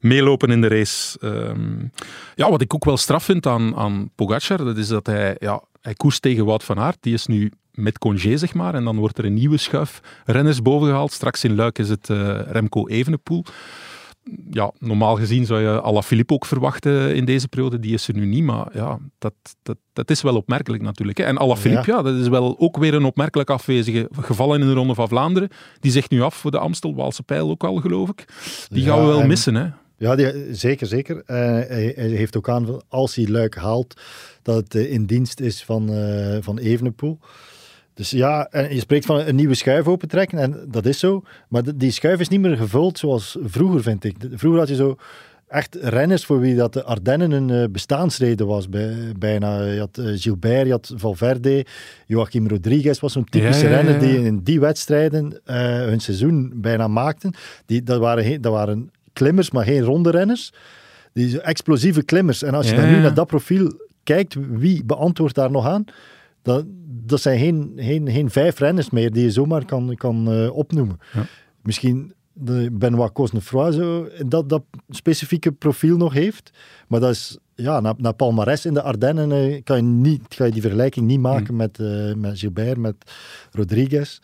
[0.00, 1.18] meelopen in de race.
[1.20, 1.86] Ehm,
[2.34, 5.62] ja, wat ik ook wel straf vind aan, aan Pogacar, dat is dat hij, ja,
[5.80, 6.96] hij koerst tegen Wout van Aert.
[7.00, 8.74] Die is nu met congé, zeg maar.
[8.74, 11.12] En dan wordt er een nieuwe schuif renners bovengehaald.
[11.12, 13.44] Straks in Luik is het eh, Remco Evenepoel.
[14.50, 17.78] Ja, normaal gezien zou je Alaphilippe ook verwachten in deze periode.
[17.78, 21.18] Die is er nu niet, maar ja, dat, dat, dat is wel opmerkelijk natuurlijk.
[21.18, 21.24] Hè.
[21.24, 22.02] En Alaphilippe, ja.
[22.02, 25.48] dat is wel ook weer een opmerkelijk afwezige gevallen in de Ronde van Vlaanderen.
[25.80, 28.24] Die zegt nu af voor de Amstel, Waalse Pijl ook al, geloof ik.
[28.68, 29.66] Die Ja, gaan we wel en- missen, hè.
[29.96, 31.22] Ja, die, zeker, zeker.
[31.26, 34.00] Eh, hij, hij heeft ook aan, als hij Luik haalt,
[34.42, 37.18] dat het eh, in dienst is van, eh van Evenepoel.
[37.98, 41.22] Dus ja, en je spreekt van een nieuwe schuif opentrekken, en dat is zo.
[41.48, 44.16] Maar die schuif is niet meer gevuld zoals vroeger, vind ik.
[44.32, 44.96] Vroeger had je zo
[45.48, 48.68] echt renners voor wie dat de Ardennen een eh, bestaansreden was.
[48.68, 49.62] Bij, bijna.
[49.62, 51.66] Je had eh, Gilbert, je had Valverde,
[52.06, 56.00] Joachim Rodriguez was zo'n typische Ja, ja, ja, renner die in die wedstrijden eh, hun
[56.00, 57.34] seizoen bijna maakten.
[57.66, 60.52] Die, dat, waren dat waren klimmers, maar geen ronde renners.
[61.12, 62.42] Die explosieve klimmers.
[62.42, 65.84] En als je dan nu naar dat profiel kijkt, wie beantwoordt daar nog aan?
[66.42, 66.64] Dat,
[67.08, 70.98] dat zijn geen, geen, geen vijf renners meer die je zomaar kan, kan eh, opnoemen.
[71.12, 71.26] Ja.
[71.62, 76.50] Misschien de Benoit Cosnefroid zo, dat, dat specifieke profiel nog heeft.
[76.88, 80.46] Maar dat is, ja, na, na Palmares in de Ardennen eh, kan, je niet, kan
[80.46, 82.96] je die vergelijking niet maken met, eh, met Gilbert, met
[83.52, 84.20] Rodriguez.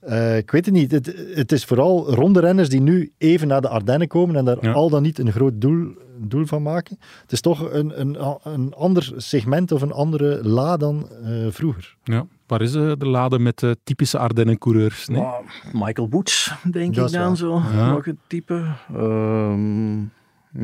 [0.00, 0.90] Eh, ik weet het niet.
[0.90, 4.56] Het, het is vooral ronde renners die nu even naar de Ardennen komen en daar
[4.60, 4.72] Ja.
[4.72, 6.98] al dan niet een groot doel, doel van maken.
[7.22, 11.96] Het is toch een, een, een ander segment of een andere la dan eh, vroeger.
[12.04, 12.26] Ja.
[12.46, 15.08] Waar is eh, de lade met de typische Ardennen-coureurs?
[15.08, 15.20] Nee?
[15.22, 15.34] Ah,
[15.72, 17.54] Michael Woods, denk Dat ik dan zo.
[17.72, 17.90] Ja.
[17.90, 18.64] Nog het type.
[18.94, 20.00] Ehm,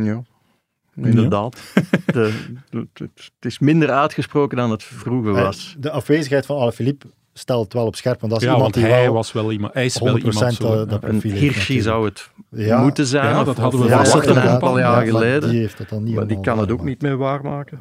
[0.04, 0.22] ja,
[0.94, 1.72] inderdaad.
[2.06, 5.76] De, de- de- het is minder uitgesproken dan het vroeger was.
[5.78, 8.20] De afwezigheid van Alaphilippe stelt het wel op scherp.
[8.20, 10.02] Want dat is Ja, iemand want die hij, wel was wel iemand, hij is 100%
[10.02, 10.76] wel iemand zo.
[10.76, 13.24] dat, dat Een profiel heeft zou het Ja, moeten zijn.
[13.24, 15.50] ja, dat hadden we verwacht het een aantal paar jaar Ja, geleden.
[15.50, 16.88] Die heeft dat dan niet maar die kan het ook waargemaakt.
[16.88, 17.78] niet meer waarmaken.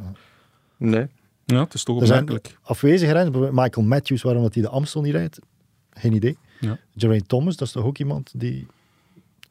[0.77, 1.07] Nee.
[1.45, 2.57] Ja, het is toch Er opmerkelijk.
[2.61, 5.39] afwezige bijvoorbeeld Michael Matthews, waarom dat hij de Amstel niet rijdt,
[5.89, 6.37] geen idee.
[6.59, 6.77] Ja.
[6.95, 8.67] Geraint Thomas, dat is toch ook iemand die...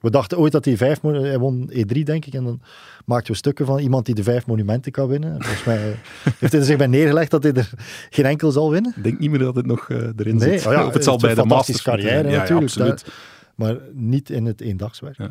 [0.01, 1.01] We dachten ooit dat hij vijf...
[1.01, 2.61] Hij won E3, denk ik, en dan
[3.05, 5.33] maakten we stukken van iemand die de vijf monumenten kan winnen.
[5.35, 5.79] En Volgens mij
[6.39, 7.71] heeft hij er zich bij neergelegd dat hij er
[8.11, 8.93] geen enkel zal winnen.
[8.97, 10.67] Ik denk niet meer dat het nog eh, erin Nee, zit.
[10.67, 13.13] oh ja, of het zal bij de fantastische Masters carrière natuurlijk, Ja.
[13.55, 15.17] Maar niet in het eendagswerk.
[15.17, 15.31] Ja.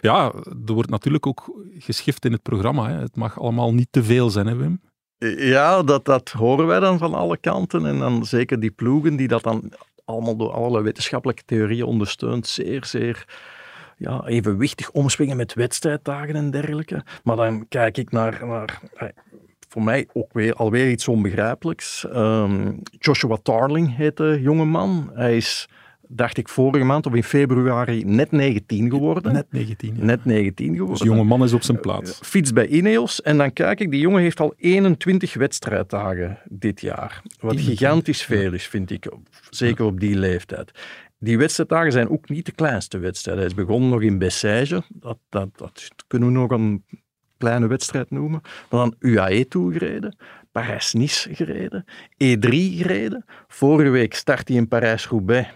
[0.00, 0.32] Ja,
[0.66, 2.88] er wordt natuurlijk ook geschift in het programma.
[2.88, 2.98] Hè.
[2.98, 4.80] Het mag allemaal niet te veel zijn, hè, Wim?
[5.36, 7.86] Ja, dat, dat horen wij dan van alle kanten.
[7.86, 9.72] En dan zeker die ploegen die dat dan
[10.04, 13.24] allemaal door allerlei wetenschappelijke theorieën ondersteund, zeer, zeer
[14.00, 17.02] ja, evenwichtig omspringen met wedstrijddagen en dergelijke.
[17.24, 19.08] Maar dan kijk ik naar, naar eh,
[19.68, 22.06] voor mij ook weer alweer iets onbegrijpelijks.
[22.08, 25.10] Ehm, Joshua Tarling heet de jonge man.
[25.14, 25.68] Hij is,
[26.08, 29.32] dacht ik, vorige maand of in februari net 19 geworden.
[29.32, 29.96] Net 19.
[29.96, 30.04] ja.
[30.04, 30.96] Net 19 geworden.
[30.96, 32.20] Dus jonge man is op zijn plaats.
[32.22, 33.22] Fiets bij Ineos.
[33.22, 37.22] En dan kijk ik, die jongen heeft al 21 wedstrijddagen dit jaar.
[37.40, 39.08] Wat 21, gigantisch veel is, vind ik.
[39.50, 40.72] Zeker op die leeftijd.
[41.22, 43.44] Die wedstrijddagen zijn ook niet de kleinste wedstrijden.
[43.44, 44.80] Hij is begonnen nog in Bessèges.
[44.88, 46.84] Dat, dat, dat kunnen we nog een
[47.38, 48.40] kleine wedstrijd noemen.
[48.42, 50.16] Maar dan UAE toegereden.
[50.52, 51.84] Parijs-Nice gereden.
[52.12, 53.24] E3 gereden.
[53.48, 55.48] Vorige week start hij in Parijs-Roubaix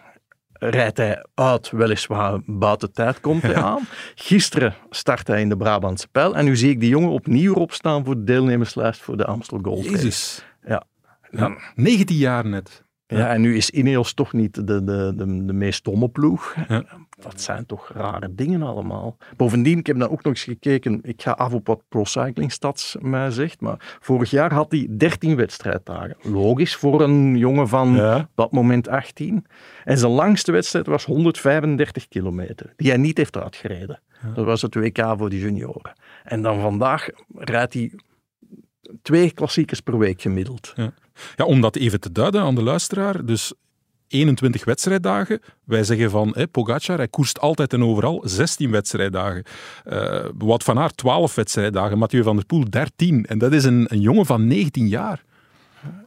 [0.71, 3.87] rijdt hij uit, weliswaar buiten tijd komt hij aan.
[4.15, 8.05] Gisteren start hij in de Brabantse Pijl en nu zie ik die jongen opnieuw opstaan
[8.05, 9.91] voor de deelnemerslijst voor de Amstel Gold Race.
[9.91, 10.45] Jezus.
[10.67, 10.85] Ja.
[11.31, 12.84] Ja, 19 jaar net.
[13.17, 16.55] Ja, en nu is Ineos toch niet de, de, de, de meest domme ploeg.
[16.69, 16.85] Ja.
[17.21, 19.17] Dat zijn toch rare dingen allemaal.
[19.37, 22.53] Bovendien, ik heb dan ook nog eens gekeken, ik ga af op wat Pro Cycling
[22.53, 26.17] Stats mij zegt, maar vorig jaar had hij 13 wedstrijddagen.
[26.23, 28.29] Logisch voor een jongen van Ja.
[28.35, 29.47] dat moment 18.
[29.85, 34.01] En zijn langste wedstrijd was 135 kilometer, die hij niet heeft uitgereden.
[34.35, 35.93] Dat was het WK voor de junioren.
[36.25, 37.93] En dan vandaag rijdt hij
[39.03, 40.73] twee klassiekers per week gemiddeld.
[40.77, 40.93] Ja,
[41.45, 43.25] om dat even te duiden aan de luisteraar.
[43.25, 43.53] Dus
[44.09, 45.41] 21 wedstrijddagen.
[45.65, 49.43] Wij zeggen van hè, Pogacar, hij koerst altijd en overal 16 wedstrijddagen.
[49.85, 51.99] Eh Wout van Aert 12 wedstrijddagen.
[51.99, 53.25] Mathieu van der Poel 13.
[53.27, 55.25] En dat is een, een jongen van 19 jaar.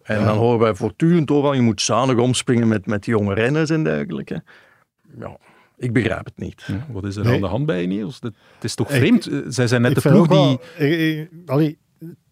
[0.03, 3.83] En dan horen wij voortdurend overal, je moet zuinig omspringen met, met jonge renners en
[3.83, 4.43] dergelijke.
[5.19, 5.37] Ja,
[5.77, 6.63] ik begrijp het niet.
[6.67, 7.33] Ja, wat is er Nee.
[7.33, 8.19] aan de hand bij Ineos?
[8.19, 9.27] Dat, het is toch vreemd?
[9.27, 10.87] Eh, Zij zijn net de ploeg wel, die...
[10.87, 11.77] ik, ik- allee,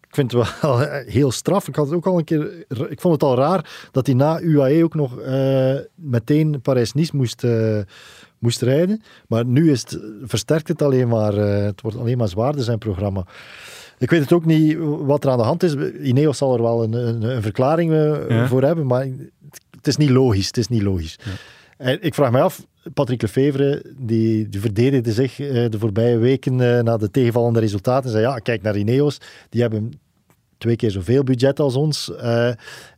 [0.08, 0.78] ik vind het wel
[1.18, 1.68] heel straf.
[1.68, 2.64] Ik had het ook al een keer.
[2.88, 7.44] Ik vond het al raar dat hij na UAE ook nog eh, meteen Parijs-Nice moest,
[7.44, 7.78] eh,
[8.38, 9.02] moest rijden.
[9.28, 11.34] Maar nu is het, versterkt het alleen maar.
[11.38, 13.26] eh, het wordt alleen maar zwaarder zijn programma.
[13.98, 15.74] Ik weet het ook niet wat er aan de hand is.
[16.02, 17.92] Ineos zal er wel een, een, een verklaring
[18.28, 18.46] Ja.
[18.48, 19.06] voor hebben, maar
[19.70, 20.46] het is niet logisch.
[20.46, 21.18] Het is niet logisch.
[21.76, 26.60] En ik vraag me af, Patrick Lefevre, die, die verdedigde zich eh, de voorbije weken
[26.60, 28.04] eh, na de tegenvallende resultaten.
[28.04, 29.92] En zei, ja, kijk naar Ineos, die hebben
[30.58, 32.14] twee keer zoveel budget als ons.
[32.14, 32.48] eh,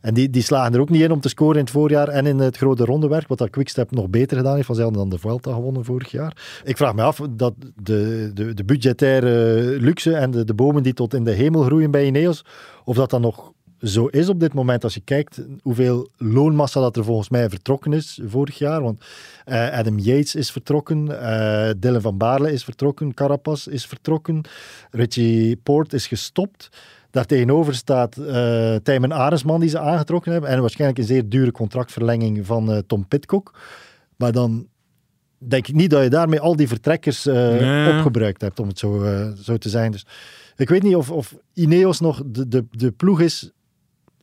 [0.01, 2.25] en die, die slagen er ook niet in om te scoren in het voorjaar en
[2.25, 5.17] in het grote rondewerk, wat dat Quickstep nog beter gedaan heeft, want zij hadden dan
[5.19, 6.61] de Vuelta gewonnen vorig jaar.
[6.63, 9.31] Ik vraag me af dat de, de, de budgettaire
[9.79, 12.45] luxe en de, de bomen die tot in de hemel groeien bij Ineos,
[12.83, 16.97] of dat dan nog zo is op dit moment, als je kijkt hoeveel loonmassa dat
[16.97, 18.81] er volgens mij vertrokken is vorig jaar.
[18.81, 19.05] Want
[19.45, 24.41] eh, Adam Yates is vertrokken, eh Dylan van Baarle is vertrokken, Carapaz is vertrokken,
[24.91, 26.69] Richie Poort is gestopt.
[27.11, 32.83] Daartegenover staat eh Tijmen die ze aangetrokken hebben en waarschijnlijk een zeer dure contractverlenging van
[32.87, 33.59] Tom Pitcock.
[34.15, 34.67] Maar dan
[35.37, 37.97] denk ik niet dat je daarmee al die vertrekkers Nee.
[37.97, 39.05] opgebruikt hebt, om het zo,
[39.41, 39.91] zo te zijn.
[39.91, 40.05] Dus
[40.55, 43.51] ik weet niet of, of Ineos nog de, de, de ploeg is,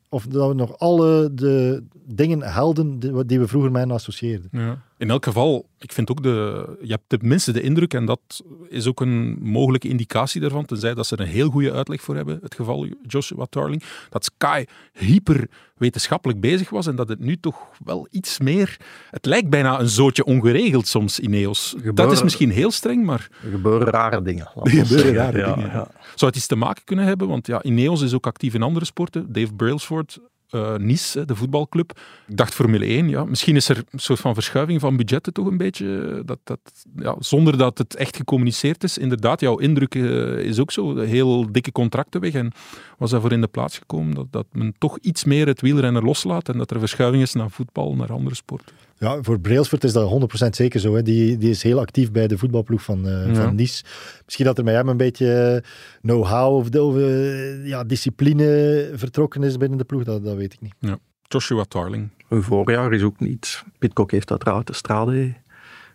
[0.09, 4.49] of dat we nog alle de dingen helden die, we vroeger met hen associeerden.
[4.51, 4.83] Ja.
[4.99, 6.65] In elk geval, ik vind ook de.
[6.83, 11.07] Je hebt tenminste de indruk, en dat is ook een mogelijke indicatie daarvan, tenzij dat
[11.07, 15.49] ze er een heel goede uitleg voor hebben, het geval Joshua Tarling, dat Sky hyper
[15.77, 18.77] wetenschappelijk bezig was en dat het nu toch wel iets meer.
[19.11, 21.77] Het lijkt bijna een zootje ongeregeld soms, Ineos.
[21.95, 24.49] Dat is misschien heel streng, maar Er gebeuren rare dingen.
[24.63, 25.75] Er gebeuren rare Ja, dingen, ja.
[25.75, 25.89] ja.
[26.15, 27.29] Zou het iets te maken kunnen hebben?
[27.29, 29.33] Want ja, Ineos is ook actief in andere sporten.
[29.33, 30.19] Dave Brailsford,
[30.51, 31.91] eh, Nice, de voetbalclub.
[32.27, 33.25] Ik dacht Formule 1, ja.
[33.25, 36.23] Misschien is er een soort van verschuiving van budgetten toch een beetje.
[36.25, 36.59] Dat, dat,
[36.97, 38.99] ja, zonder dat het echt gecommuniceerd is.
[38.99, 40.97] Inderdaad, jouw indruk eh, is ook zo.
[40.97, 42.33] Heel dikke contracten weg.
[42.33, 42.53] En
[42.99, 46.49] was daarvoor in de plaats gekomen dat, dat men toch iets meer het wielrenner loslaat
[46.49, 48.75] en dat er verschuiving is naar voetbal, naar andere sporten.
[48.99, 50.11] Ja, voor Brailsford is dat
[50.45, 50.95] 100% zeker zo.
[50.95, 51.03] Hè.
[51.03, 53.35] Die, die is heel actief bij de voetbalploeg van, eh, Ja.
[53.35, 53.85] van Nice.
[54.25, 55.33] Misschien dat er met hem een beetje
[55.63, 60.37] eh, know-how of, de, of eh, ja, discipline vertrokken is binnen de ploeg, dat, dat
[60.37, 60.99] weet ik niet.
[61.29, 62.09] Joshua Tarling.
[62.29, 63.65] Hun voorjaar is ook niet.
[63.79, 65.35] Pitcock heeft uiteraard de Strade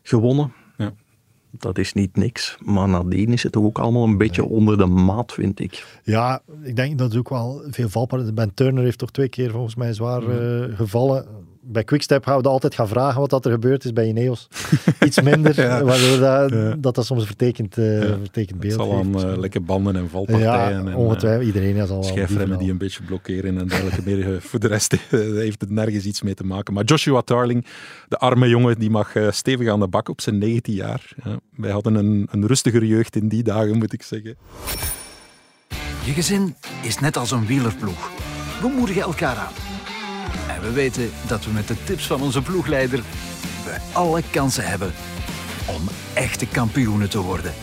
[0.04, 0.54] gewonnen.
[0.78, 0.94] Ja.
[1.52, 2.58] Dat is niet niks.
[2.64, 6.00] Maar nadien is het toch ook allemaal een beetje onder de maat, vind ik.
[6.04, 8.36] Ja, ik denk dat het ook wel veel valpartijen...
[8.36, 10.22] Ben Turner heeft toch twee keer volgens mij zwaar
[10.76, 11.26] gevallen.
[11.63, 14.47] Bij Quickstep gaan we altijd gaan vragen wat dat er gebeurd is bij Ineos.
[15.06, 15.84] Iets minder, Ja.
[15.84, 16.76] waardoor dat, Ja.
[16.80, 18.17] dat dat soms een vertekend, eh, Ja.
[18.17, 20.78] vertekend Het beeld zal aan eh, lekke banden en ja, valpartijen.
[20.80, 21.45] en, eh, ongetwijfeld.
[21.45, 24.41] Iedereen is al schijfremmen die een beetje blokkeren en dergelijke meer.
[24.41, 24.95] Voor de rest
[25.45, 26.74] heeft het nergens iets mee te maken.
[26.74, 27.65] Maar Joshua Tarling,
[28.08, 31.13] de arme jongen, die mag stevig aan de bak op zijn 19 jaar.
[31.24, 34.36] Ja, wij hadden een, een rustiger jeugd in die dagen, moet ik zeggen.
[36.06, 38.10] Je gezin is net als een wielerploeg.
[38.62, 39.70] We moedigen elkaar aan.
[40.50, 43.00] En we weten dat we met de tips van onze ploegleider
[43.65, 44.91] we alle kansen hebben
[45.67, 45.82] om
[46.13, 47.54] echte kampioenen te worden.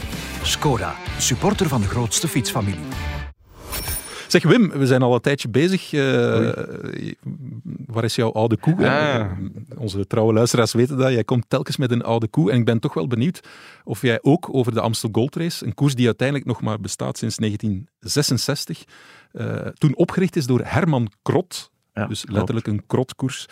[0.43, 2.87] Skoda, supporter van de grootste fietsfamilie.
[4.29, 5.93] Zeg Wim, we zijn al een tijdje bezig.
[5.93, 6.53] Eh,
[7.87, 8.75] waar is jouw oude koe?
[8.89, 9.15] Ah.
[9.15, 9.31] Eh,
[9.77, 11.13] Onze trouwe luisteraars weten dat.
[11.13, 12.51] Jij komt telkens met een oude koe.
[12.51, 13.41] En ik ben toch wel benieuwd
[13.85, 17.19] of jij ook over de Amstel Gold Race, een koers die uiteindelijk nog maar bestaat
[17.19, 18.85] sinds 1966,
[19.33, 22.39] eh, toen opgericht is door Herman Krot, Ja, dus klopt.
[22.39, 23.47] letterlijk een krotkoers.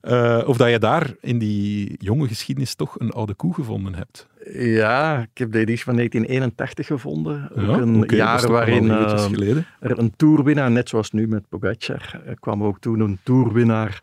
[0.00, 4.28] Eh, of dat je daar in die jonge geschiedenis toch een oude koe gevonden hebt.
[4.54, 7.50] Ja, ik heb de editie van 1981 gevonden.
[7.52, 12.20] Ook Ja, een is jaar waarin eh, er een toerwinnaar, net zoals nu met Pogacar,
[12.26, 14.02] er kwam ook toen een toerwinnaar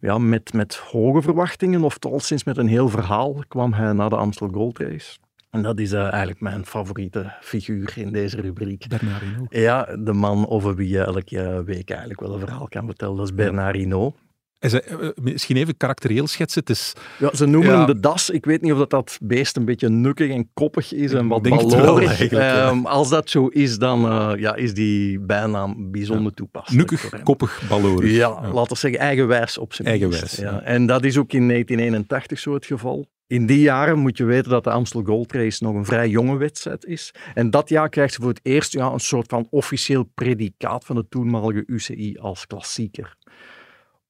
[0.00, 3.92] ja, met, met hoge verwachtingen, of toch al sinds met een heel verhaal, kwam hij
[3.92, 5.18] naar de Amstel Gold Race.
[5.50, 8.88] En dat is eh, eigenlijk mijn favoriete figuur in deze rubriek.
[8.88, 9.46] Bernard Hinault.
[9.54, 13.24] Ja, de man over wie je elke week eigenlijk wel een verhaal kan vertellen, dat
[13.26, 14.16] is Bernard Hinault.
[14.58, 16.60] Eh, misschien even karakterieel schetsen.
[16.60, 17.76] Het is Ja, ze noemen Ja.
[17.76, 18.30] hem de das.
[18.30, 21.42] Ik weet niet of dat, dat beest een beetje nukkig en koppig is en wat
[21.42, 22.30] ballorig.
[22.30, 22.68] ja.
[22.68, 26.90] Ehm, als dat zo is, dan eh, ja, is die bijnaam bijzonder toepasselijk.
[26.90, 28.10] nukkig, koppig, ballorig.
[28.10, 30.62] Ja, laten we zeggen eigenwijs op zijn Eigenwijs, minst.
[30.64, 33.06] En dat is ook in 1981 zo het geval.
[33.30, 36.36] In die jaren moet je weten dat de Amstel Gold Race nog een vrij jonge
[36.36, 37.14] wedstrijd is.
[37.34, 40.96] En dat jaar krijgt ze voor het eerst ja, een soort van officieel predicaat van
[40.96, 43.16] de toenmalige UCI als klassieker.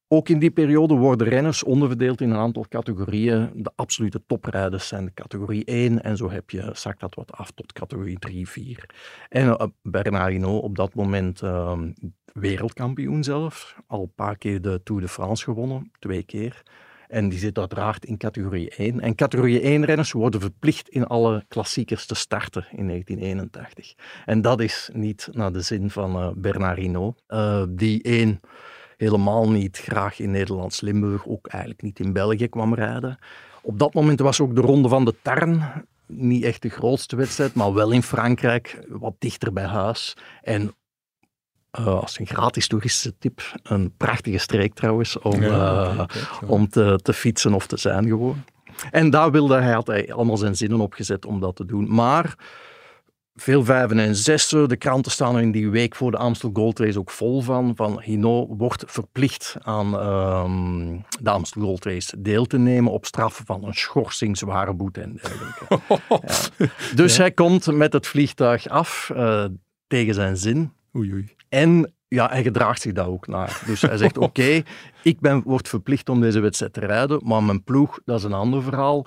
[0.09, 3.51] Ook in die periode worden renners onderverdeeld in een aantal categorieën.
[3.55, 7.51] De absolute toprijders zijn de categorie 1 en zo heb je, zakt dat wat af
[7.51, 8.85] tot categorie 3, 4.
[9.29, 11.79] En uh, Bernard Hinault op dat moment uh,
[12.33, 13.77] wereldkampioen zelf.
[13.87, 16.63] Al een paar keer de Tour de France gewonnen, twee keer.
[17.11, 19.01] En die zit uiteraard in categorie 1.
[19.01, 23.95] En categorie 1 renners worden verplicht in alle klassiekers te starten in 1981.
[24.27, 27.23] En dat is niet naar de zin van uh, Bernard Hinault.
[27.29, 28.41] Uh, die één
[28.97, 33.19] helemaal niet graag in Nederlands Limburg, ook eigenlijk niet in België kwam rijden.
[33.63, 35.63] Op dat moment was ook de Ronde van de Tarn
[36.07, 40.17] niet echt de grootste wedstrijd, maar wel in Frankrijk, wat dichter bij huis.
[40.43, 40.75] En
[41.79, 46.07] uh, als een gratis toeristische tip, een prachtige streek trouwens, om, ja, okay,
[46.47, 48.45] om te, te, fietsen of te zijn gewoon.
[48.91, 51.95] En daar wilde hij, had hij allemaal zijn zinnen op gezet om dat te doen.
[51.95, 52.37] Maar
[53.35, 56.79] veel vijven en zessen, de kranten staan er in die week voor de Amstel Gold
[56.79, 57.73] Race ook vol van.
[57.77, 63.47] Van Hinault wordt verplicht aan um, de Amstel Gold Race deel te nemen op straffen
[63.47, 66.01] van een schorsing, zware boete en dergelijke.
[66.59, 66.69] ja.
[66.95, 67.21] Dus ja.
[67.21, 69.45] hij komt met het vliegtuig af uh,
[69.87, 70.73] tegen zijn zin.
[70.97, 71.35] Oei, oei.
[71.49, 73.63] En ja, hij gedraagt zich daar ook naar.
[73.67, 74.65] Dus hij zegt, oké, okay,
[75.03, 78.33] ik ben, word verplicht om deze wedstrijd te rijden, maar mijn ploeg, dat is een
[78.33, 79.07] ander verhaal.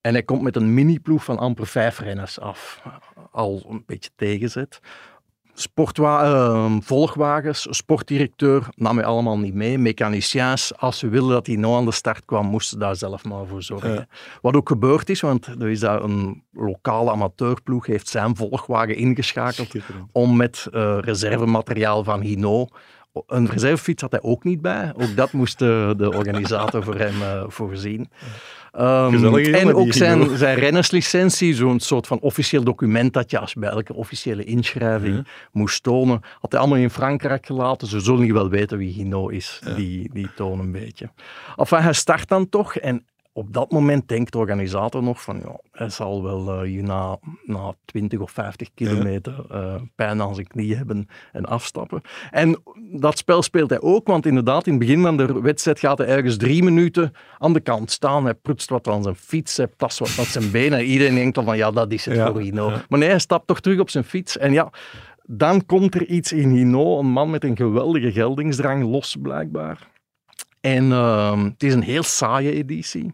[0.00, 2.82] En hij komt met een mini-ploeg van amper vijf renners af.
[3.30, 4.80] Al een beetje tegenzet.
[5.54, 9.78] Sportwa ehm, volgwagens, sportdirecteur, nam hij allemaal niet mee.
[9.78, 13.24] Mechaniciens, als ze wilden dat hij nou aan de start kwam, moesten ze daar zelf
[13.24, 13.92] maar voor zorgen.
[13.92, 14.06] Ja.
[14.40, 19.74] Wat ook gebeurd is, want er is daar een lokale amateurploeg, heeft zijn volgwagen ingeschakeld
[20.12, 22.66] om met eh, reservemateriaal van Hino.
[23.26, 24.92] Een reservefiets had hij ook niet bij.
[24.96, 28.10] Ook dat moest de, de organisator voor hem eh, voorzien.
[28.72, 33.70] Ehm, en ook zijn, zijn rennerslicentie, zo'n soort van officieel document dat je als bij
[33.70, 37.88] elke officiële inschrijving moest tonen, had hij allemaal in Frankrijk gelaten.
[37.88, 41.10] Ze zullen niet wel weten wie Hino is, die, die tonen een beetje.
[41.56, 45.60] Enfin, hij start dan toch en op dat moment denkt de organisator nog van, ja,
[45.70, 50.46] hij zal wel eh, hier na, na 20 of 50 kilometer eh, pijn aan zijn
[50.46, 52.00] knie hebben en afstappen.
[52.30, 55.98] En dat spel speelt hij ook, want inderdaad, in het begin van de wedstrijd gaat
[55.98, 58.24] hij ergens drie minuten aan de kant staan.
[58.24, 60.84] Hij prutst wat aan zijn fiets, hij tast wat met zijn benen.
[60.84, 62.70] Iedereen denkt dan van, ja, dat is het Ja, voor Hino.
[62.70, 62.84] ja.
[62.88, 64.38] Maar nee, hij stapt toch terug op zijn fiets.
[64.38, 64.70] En ja,
[65.22, 69.90] dan komt er iets in Hino, een man met een geweldige geldingsdrang, los blijkbaar.
[70.60, 73.10] En ehm, het is een heel saaie editie.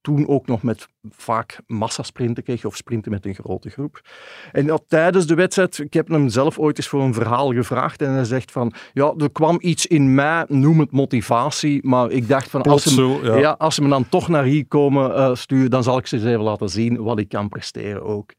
[0.00, 4.00] Toen ook nog met vaak massasprinten kreeg of sprinten met een grote groep.
[4.52, 8.02] En ja, tijdens de wedstrijd, ik heb hem zelf ooit eens voor een verhaal gevraagd
[8.02, 12.28] en hij zegt van, ja, er kwam iets in mij, noem het motivatie, maar ik
[12.28, 13.36] dacht van, als ze, zo, ja.
[13.36, 16.16] ja, als ze me dan toch naar hier komen eh, sturen, dan zal ik ze
[16.16, 18.32] eens even laten zien wat ik kan presteren ook.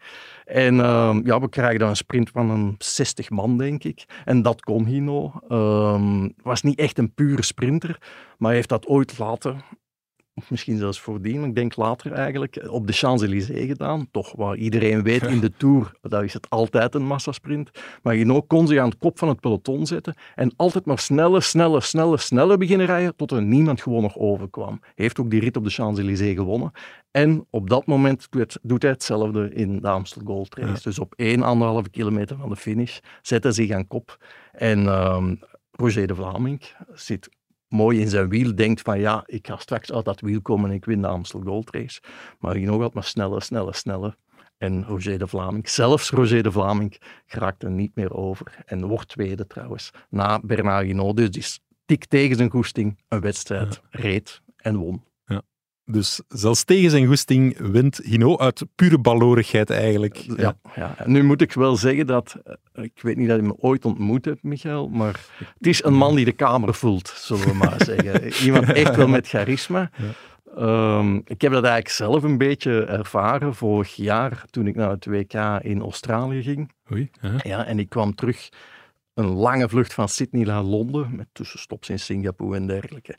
[0.46, 4.06] En ehm, ja, we krijgen dan een sprint van een 60 man, denk ik.
[4.26, 5.32] En dat kon Hino.
[5.48, 7.98] Ehm was niet echt een pure sprinter,
[8.38, 9.56] maar hij heeft dat ooit later,
[10.42, 14.08] of misschien zelfs voordien, maar ik denk later eigenlijk, op de Champs-Élysées gedaan.
[14.12, 17.72] Toch waar iedereen weet in de Tour, daar is het altijd een massasprint.
[18.04, 21.44] Maar Hino kon zich aan het kop van het peloton zetten en altijd maar sneller,
[21.44, 24.78] sneller, sneller, sneller beginnen rijden, tot er niemand gewoon nog overkwam.
[24.82, 26.72] Hij heeft ook die rit op de Champs-Élysées gewonnen.
[27.12, 28.28] En op dat moment
[28.62, 30.84] doet, hij hetzelfde in de Amstel Gold Race.
[30.84, 31.14] Dus op
[31.86, 34.18] 1,5 kilometer van de finish zet hij zich aan kop.
[34.52, 35.36] En ehm,
[35.72, 36.62] Roger de Vlaming
[36.94, 37.30] zit
[37.72, 40.76] mooi in zijn wiel, denkt van ja, ik ga straks uit dat wiel komen en
[40.76, 42.02] ik win de Amstel Gold Race.
[42.40, 44.16] Maar Hino gaat maar sneller, sneller, sneller.
[44.58, 48.64] En Roger de Vlaming, zelfs Roger de Vlaming, geraakt er niet meer over.
[48.66, 51.18] En wordt tweede trouwens, na Bernard Hinault.
[51.18, 51.44] Dus die
[51.86, 55.04] tik tegen zijn goesting een wedstrijd reed en won.
[55.92, 60.16] Dus zelfs tegen zijn goesting wint Hino uit pure balorigheid eigenlijk.
[60.16, 60.96] Ja, ja.
[61.06, 62.36] Nu moet ik wel zeggen dat,
[62.74, 65.94] eh, ik weet niet dat je me ooit ontmoet hebt, Michael, maar het is een
[65.94, 68.32] man die de kamer voelt, zullen we maar zeggen.
[68.46, 69.92] Iemand echt wel met charisma.
[70.56, 75.06] Ehm, ik heb dat eigenlijk zelf een beetje ervaren vorig jaar toen ik naar het
[75.06, 76.72] WK in Australië ging.
[76.92, 77.40] Oei, ja.
[77.44, 78.50] Ja, en ik kwam terug
[79.14, 83.18] een lange vlucht van Sydney naar Londen, met tussenstops in Singapore en dergelijke.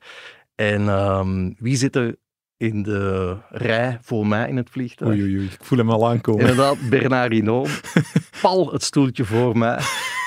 [0.55, 2.17] En ehm, wie zit er
[2.63, 5.11] in de rij voor mij in het vliegtuig?
[5.11, 5.45] Oei, oei, oei.
[5.45, 6.41] Ik voel hem al aankomen.
[6.41, 7.81] Inderdaad, Bernard Hinault.
[8.43, 9.79] Pal het stoeltje voor mij.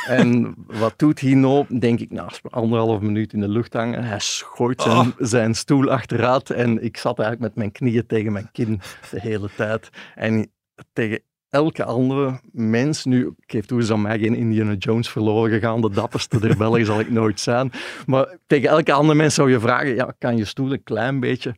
[0.07, 1.81] En wat doet Hinault?
[1.81, 4.03] Denk ik, nou, anderhalf minuut in de lucht hangen.
[4.03, 5.07] Hij schooit zijn, Ah.
[5.17, 6.49] zijn stoel achteruit.
[6.49, 9.89] En ik zat eigenlijk met mijn knieën tegen mijn kin de hele tijd.
[10.15, 10.51] En
[10.93, 11.19] tegen
[11.49, 15.81] elke andere mens, nu, ik geef toe, is aan mij geen Indiana Jones verloren gegaan.
[15.81, 17.71] De dapperste der Belgen zal ik nooit zijn.
[18.05, 21.55] Maar tegen elke andere mens zou je vragen, ja, kan je stoel een klein beetje...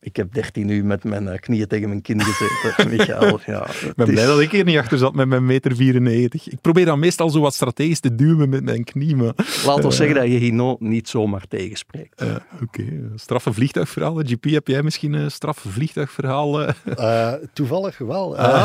[0.00, 3.40] Ik heb 13 uur met mijn eh, knieën tegen mijn kin gezeten, Michael.
[3.46, 6.48] Ja, Ik ben blij dat ik hier niet achter zat met mijn meter 94.
[6.48, 9.32] Ik probeer dan meestal zo wat strategisch te duwen met mijn knie, maar...
[9.66, 12.20] Laat ons zeggen dat je Hino niet zomaar tegenspreekt.
[12.20, 12.82] eh, Oké,
[13.14, 14.26] straffe vliegtuigverhalen.
[14.26, 16.62] GP, heb jij misschien een straffe vliegtuigverhaal?
[16.62, 16.74] eh?
[16.84, 18.36] Eh, toevallig wel.
[18.38, 18.64] Eh,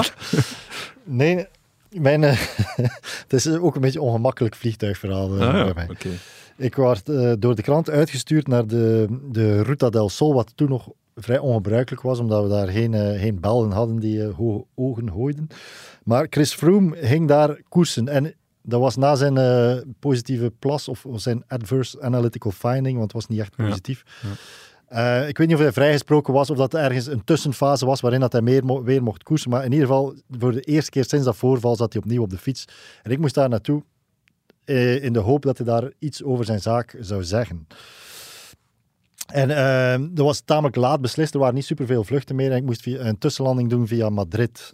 [1.03, 1.45] nee,
[1.89, 2.37] mijn, eh,
[3.23, 5.87] het is ook een beetje een ongemakkelijk vliegtuigverhaal eh, Ah, ja, bij mij.
[5.89, 6.09] oké.
[6.57, 10.69] Ik werd eh, door de krant uitgestuurd naar de, de Ruta del Sol, wat toen
[10.69, 14.65] nog vrij ongebruikelijk was, omdat we daar geen, eh, geen belden hadden die eh, hoge
[14.75, 15.47] ogen hooiden.
[16.03, 21.05] Maar Chris Froome ging daar koersen en dat was na zijn eh, positieve plas of
[21.15, 23.65] zijn adverse analytical finding, want het was niet echt Ja.
[23.67, 24.03] positief.
[25.27, 28.19] Ik weet niet of hij vrijgesproken was of dat er ergens een tussenfase was waarin
[28.19, 29.49] dat hij meer mo- weer mocht koersen.
[29.49, 32.29] Maar in ieder geval, voor de eerste keer sinds dat voorval zat hij opnieuw op
[32.29, 32.65] de fiets.
[33.03, 33.83] En ik moest daar naartoe
[35.01, 37.67] in de hoop dat hij daar iets over zijn zaak zou zeggen.
[39.25, 41.33] En eh, dat was tamelijk laat beslist.
[41.33, 42.51] Er waren niet superveel vluchten meer.
[42.51, 44.73] En ik moest via, een tussenlanding doen via Madrid.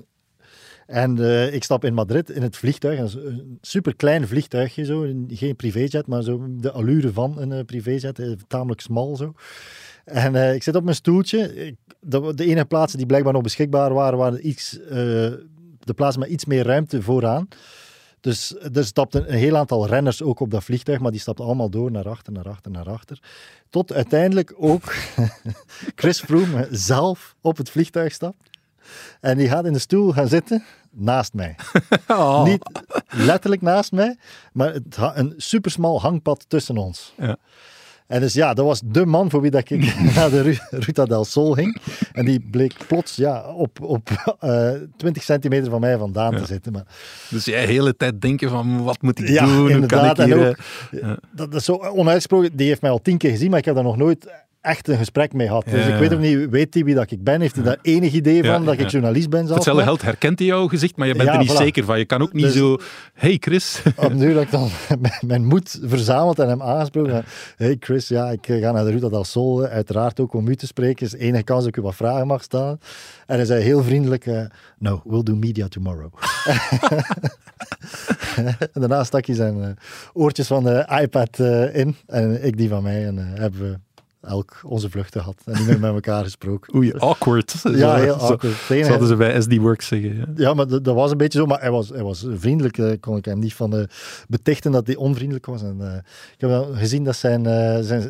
[0.90, 3.00] En eh, ik stap in Madrid in het vliegtuig.
[3.00, 5.06] Een superklein vliegtuigje, zo.
[5.28, 8.20] geen privéjet, maar zo de allure van een eh, privéjet.
[8.20, 9.34] eh, tamelijk smal zo.
[10.06, 11.76] En ik zit op mijn stoeltje.
[12.00, 14.72] De, de enige plaatsen die blijkbaar nog beschikbaar waren, waren iets,
[15.80, 17.48] de plaatsen met iets meer ruimte vooraan.
[18.22, 21.70] Dus er stapten een heel aantal renners ook op dat vliegtuig, maar die stapten allemaal
[21.70, 23.22] door naar achter, naar achter, naar achter.
[23.70, 24.94] Tot uiteindelijk ook
[25.96, 28.50] Chris Froome zelf op het vliegtuig stapt.
[29.20, 31.56] En die gaat in de stoel gaan zitten naast mij.
[32.08, 32.44] Oh.
[32.44, 34.18] Niet letterlijk naast mij,
[34.54, 37.14] maar het, een supersmal hangpad tussen ons.
[37.18, 37.38] Ja.
[38.10, 41.06] En dus ja, dat was de man voor wie dat ik naar de Ru- Ruta
[41.06, 41.78] del Sol ging.
[42.12, 46.72] En die bleek plots ja, op, op eh 20 centimeter van mij vandaan te zitten.
[46.72, 46.84] Maar
[47.30, 49.56] Dus jij de hele tijd denken van, wat moet ik Ja, doen?
[49.56, 50.20] Hoe kan ik inderdaad.
[50.20, 50.50] En hier...
[50.50, 50.56] ook,
[51.02, 52.56] eh, dat is zo onuitsproken.
[52.56, 54.28] Die heeft mij al tien keer gezien, maar ik heb daar nog nooit
[54.62, 55.66] echt een gesprek mee gehad.
[55.70, 57.42] Dus ik weet ook niet, weet hij wie dat ik ben?
[57.42, 59.56] Heeft hij daar enig idee van Ja, dat ik journalist ben zelf?
[59.56, 61.56] hetzelfde geld herkent hij jouw gezicht, maar je bent er niet voilà.
[61.56, 61.98] zeker van.
[61.98, 62.78] Je kan ook niet Dus- zo...
[63.14, 63.82] Hey Chris.
[63.96, 64.70] Op nu dat ik dan
[65.28, 67.26] mijn- moed verzameld en hem aangesproken.
[67.56, 69.66] Hey Chris, ja, ik eh, ga naar de Ruta del Sol.
[69.66, 71.06] eh, Uiteraard ook om u te spreken.
[71.06, 72.80] is de enige kans dat ik u wat vragen mag stellen.
[73.26, 74.42] En hij zei heel vriendelijk, eh,
[74.78, 76.14] no, we'll do media tomorrow.
[78.74, 79.78] en daarna stak hij zijn
[80.14, 81.40] oortjes van de iPad
[81.74, 83.06] in en ik die van mij.
[83.06, 83.80] En hebben we
[84.22, 86.76] elk onze vluchten gehad en niet meer met elkaar gesproken.
[86.76, 87.52] Oei, awkward.
[87.52, 88.70] Zo- Ja, heel zo- awkward.
[88.70, 90.16] Enige- Zouden ze bij SD Works zeggen.
[90.18, 90.26] Ja.
[90.36, 91.46] ja, maar dat, dat was een beetje zo.
[91.46, 92.78] Maar hij was, hij was vriendelijk.
[92.78, 93.84] eh, kon ik hem niet van eh,
[94.28, 95.62] betichten dat hij onvriendelijk was.
[95.64, 95.96] En, eh,
[96.34, 98.10] ik heb dan gezien dat zijn, eh, zijn,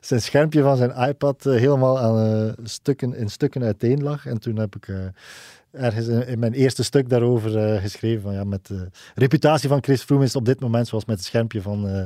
[0.00, 4.26] zijn schermpje van zijn iPad helemaal aan, stukken, in stukken uiteen lag.
[4.26, 4.88] En toen heb ik
[5.70, 9.82] ergens in, in mijn eerste stuk daarover eh, geschreven van ja, met de reputatie van
[9.82, 12.04] Chris Froome is op dit moment zoals met het schermpje van eh,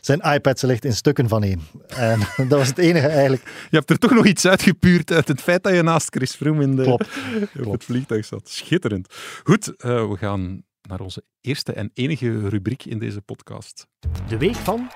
[0.00, 0.58] zijn iPad.
[0.58, 1.60] Ze ligt in stukken van één.
[1.88, 3.42] En dat was het enige eigenlijk.
[3.70, 6.62] Je hebt er toch nog iets uitgepuurd uit het feit dat je naast Chris Froome
[6.62, 7.08] in de, Klopt,
[7.66, 8.48] op het vliegtuig zat.
[8.48, 9.14] Schitterend.
[9.44, 13.86] Goed, eh, we gaan naar onze eerste en enige rubriek in deze podcast.
[14.28, 14.90] De week van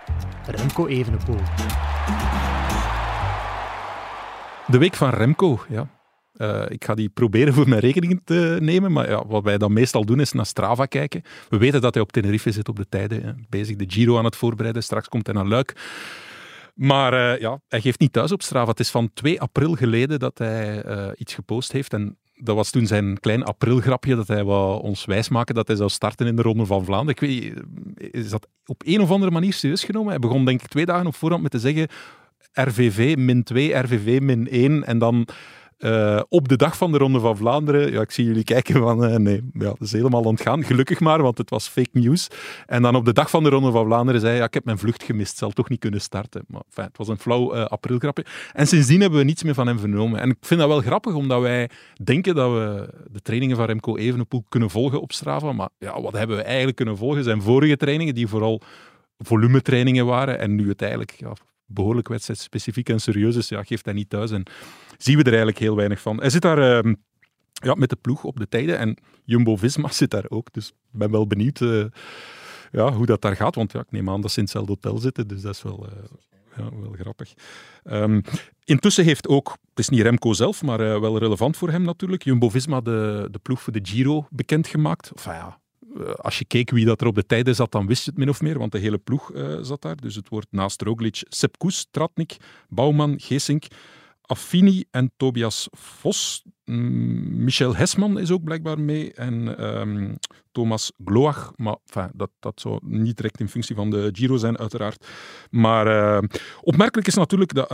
[0.46, 1.40] Remco Evenepoel.
[4.66, 6.03] De week van Remco, ja.
[6.34, 9.72] Eh, ik ga die proberen voor mijn rekening te nemen, maar ja, wat wij dan
[9.72, 11.22] meestal doen is naar Strava kijken.
[11.48, 14.36] We weten dat hij op Tenerife zit op de tijden, bezig de Giro aan het
[14.36, 14.82] voorbereiden.
[14.82, 15.74] Straks komt hij naar Luik.
[16.74, 18.70] Maar eh, ja, hij geeft niet thuis op Strava.
[18.70, 21.92] Het is van 2 april geleden dat hij eh, iets gepost heeft.
[21.92, 25.90] En dat was toen zijn klein aprilgrapje dat hij wou ons wijsmaken dat hij zou
[25.90, 27.22] starten in de Ronde van Vlaanderen.
[27.22, 30.10] Ik weet is dat op een of andere manier serieus genomen?
[30.10, 31.88] Hij begon denk ik twee dagen op voorhand met te zeggen
[32.52, 35.28] RVV min 2, RVV min 1 en dan
[35.84, 39.04] eh, op de dag van de Ronde van Vlaanderen, ja, ik zie jullie kijken van,
[39.04, 40.64] eh, nee, ja, dat is helemaal ontgaan.
[40.64, 42.28] Gelukkig maar, want het was fake news.
[42.66, 44.64] En dan op de dag van de Ronde van Vlaanderen zei hij, ja, ik heb
[44.64, 46.44] mijn vlucht gemist, zal toch niet kunnen starten.
[46.46, 48.24] Maar het was een flauw eh, aprilgrapje.
[48.52, 50.20] En sindsdien hebben we niets meer van hem vernomen.
[50.20, 51.70] En ik vind dat wel grappig, omdat wij
[52.02, 55.52] denken dat we de trainingen van Remco Evenepoel kunnen volgen op Strava.
[55.52, 57.24] Maar ja, wat hebben we eigenlijk kunnen volgen?
[57.24, 58.60] Zijn vorige trainingen, die vooral
[59.18, 60.38] volumetrainingen waren.
[60.38, 61.32] En nu het eigenlijk ja,
[61.66, 64.30] behoorlijk wedstrijdspecifiek en serieus is, ja, geeft hij niet thuis.
[64.30, 64.42] En
[64.98, 66.20] zien we er eigenlijk heel weinig van.
[66.20, 66.94] Hij zit daar ehm,
[67.52, 70.52] ja, met de ploeg op de tijden en Jumbo-Visma zit daar ook.
[70.52, 71.84] Dus ik ben wel benieuwd eh,
[72.72, 73.54] ja, hoe dat daar gaat.
[73.54, 75.86] Want ja, ik neem aan dat ze in hetzelfde hotel zitten, dus dat is wel,
[75.86, 76.02] eh,
[76.56, 77.34] ja, wel grappig.
[77.82, 78.20] Ehm,
[78.64, 82.24] intussen heeft ook, het is niet Remco zelf, maar eh, wel relevant voor hem natuurlijk,
[82.24, 85.12] Jumbo-Visma de, de ploeg voor de Giro bekendgemaakt.
[85.14, 85.60] Of ja,
[86.16, 88.28] als je keek wie dat er op de tijden zat, dan wist je het min
[88.28, 89.96] of meer, want de hele ploeg eh, zat daar.
[89.96, 91.56] Dus het wordt naast Roglic, Sepp
[91.90, 92.36] Tratnik,
[92.68, 93.64] Bouwman, Geesink,
[94.22, 96.42] Affini en Tobias Vos.
[96.64, 100.14] Mm, Michel Hesman is ook blijkbaar mee en ehm,
[100.52, 101.52] Thomas Gloach.
[101.56, 105.06] Maar dat, dat zou niet direct in functie van de Giro zijn, uiteraard.
[105.50, 106.28] Maar eh,
[106.60, 107.68] opmerkelijk is natuurlijk dat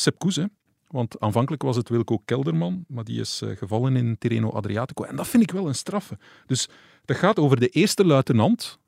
[0.00, 0.44] Sepp hè,
[0.92, 5.04] want aanvankelijk was het Wilco Kelderman, maar die is uh, gevallen in Tirreno Adriatico.
[5.04, 6.18] En dat vind ik wel een straffe.
[6.46, 6.68] Dus
[7.04, 8.78] dat gaat over de eerste luitenant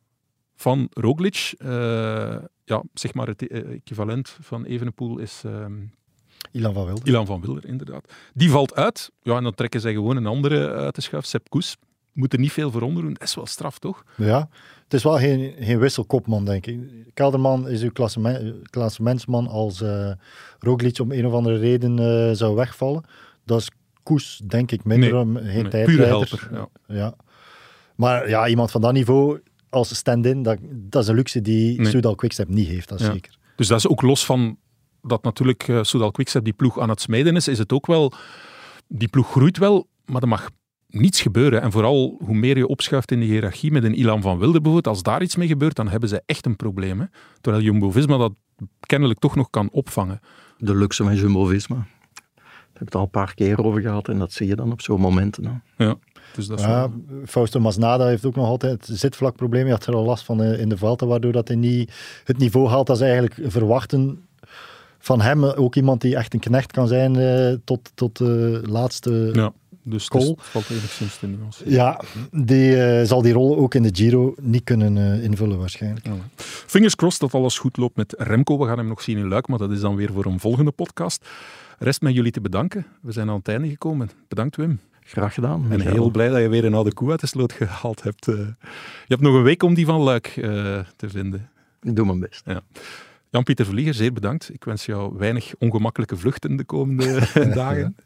[0.55, 1.55] van Roglic.
[1.59, 1.69] Uh,
[2.65, 5.43] ja, zeg maar het equivalent van Evenepoel is...
[5.47, 5.67] Uh,
[6.53, 7.07] Ilan van Wilder.
[7.07, 8.13] Ilan van Wilder, inderdaad.
[8.35, 9.11] Die valt uit.
[9.23, 11.25] Ja, en dan trekken zij gewoon een andere uit de schuif.
[11.25, 11.77] Sepp Koes.
[12.15, 13.13] Moet er niet veel voor onder doen.
[13.13, 14.05] Dat is wel straf, toch?
[14.17, 14.49] Ja,
[14.83, 16.81] het is wel geen, geen wisselkopman, denk ik.
[17.15, 17.91] Kelderman is uw
[18.71, 20.13] klassementsman als uh,
[20.59, 23.05] Roglic om een of andere reden uh, zou wegvallen.
[23.45, 23.71] Dat is
[24.03, 25.27] Koes, denk ik, minder.
[25.27, 25.85] Nee, geen nee.
[25.85, 26.69] Pure helper, ja.
[26.87, 27.15] ja.
[27.95, 31.91] Maar ja, iemand van dat niveau als stand-in, dat, dat is een luxe die nee.
[31.91, 33.13] Soudal Quickstep niet heeft, dat is ja.
[33.13, 33.39] zeker.
[33.57, 34.59] Dus dat is ook los van
[35.03, 38.13] dat natuurlijk uh, Soudal Quickstep die ploeg aan het smeden is, is het ook wel...
[38.89, 40.51] Die ploeg groeit wel, maar er mag
[40.95, 41.63] niets gebeuren.
[41.63, 44.87] En vooral hoe meer je opschuift in de hiërarchie met een Ilan van Wilde bijvoorbeeld,
[44.87, 47.01] als daar iets mee gebeurt, dan hebben ze echt een probleem.
[47.01, 47.07] Hè?
[47.41, 48.33] Terwijl Jumbo-Visma dat
[48.81, 50.21] kennelijk toch nog kan opvangen.
[50.59, 51.77] De luxe van Jumbo-Visma.
[51.77, 54.73] Daar heb ik het al een paar keer over gehad en dat zie je dan
[54.73, 55.63] op zo'n momenten.
[55.77, 55.85] Hè.
[55.85, 55.95] Ja.
[56.35, 57.23] Dus dat is ja, wel...
[57.27, 59.63] Fausto Masnada heeft ook nog altijd zitvlakprobleem.
[59.63, 61.93] Hij had er al last van in de Vuelta, waardoor dat hij niet
[62.25, 64.27] het niveau haalt dat ze eigenlijk verwachten
[64.99, 65.45] van hem.
[65.45, 69.53] Ook iemand die echt een knecht kan zijn uh, tot, tot de laatste ja,
[69.85, 70.27] dus call.
[70.29, 71.73] Het valt enigszins te nuanceren.
[71.73, 76.07] Ja, die uh, zal die rol ook in de Giro niet kunnen uh, invullen waarschijnlijk.
[76.07, 76.13] Ja.
[76.37, 78.59] Fingers crossed dat alles goed loopt met Remco.
[78.59, 80.71] We gaan hem nog zien in Luik, maar dat is dan weer voor een volgende
[80.71, 81.27] podcast.
[81.79, 82.87] Rest mij jullie te bedanken.
[83.03, 84.11] We zijn aan het einde gekomen.
[84.29, 84.81] Bedankt Wim.
[85.07, 85.63] Graag gedaan.
[85.63, 85.95] En Michael.
[85.95, 88.29] heel blij dat je weer een oude koe uit de sloot gehaald hebt.
[88.29, 88.35] eh.
[88.37, 88.55] je
[89.07, 90.43] hebt nog een week om die van Luik eh,
[90.97, 91.49] te vinden.
[91.83, 92.45] Ik doe mijn best.
[93.31, 94.55] Jan-Pieter Vlieger, zeer bedankt.
[94.55, 97.19] Ik wens jou weinig ongemakkelijke vluchten de komende
[97.55, 97.97] dagen.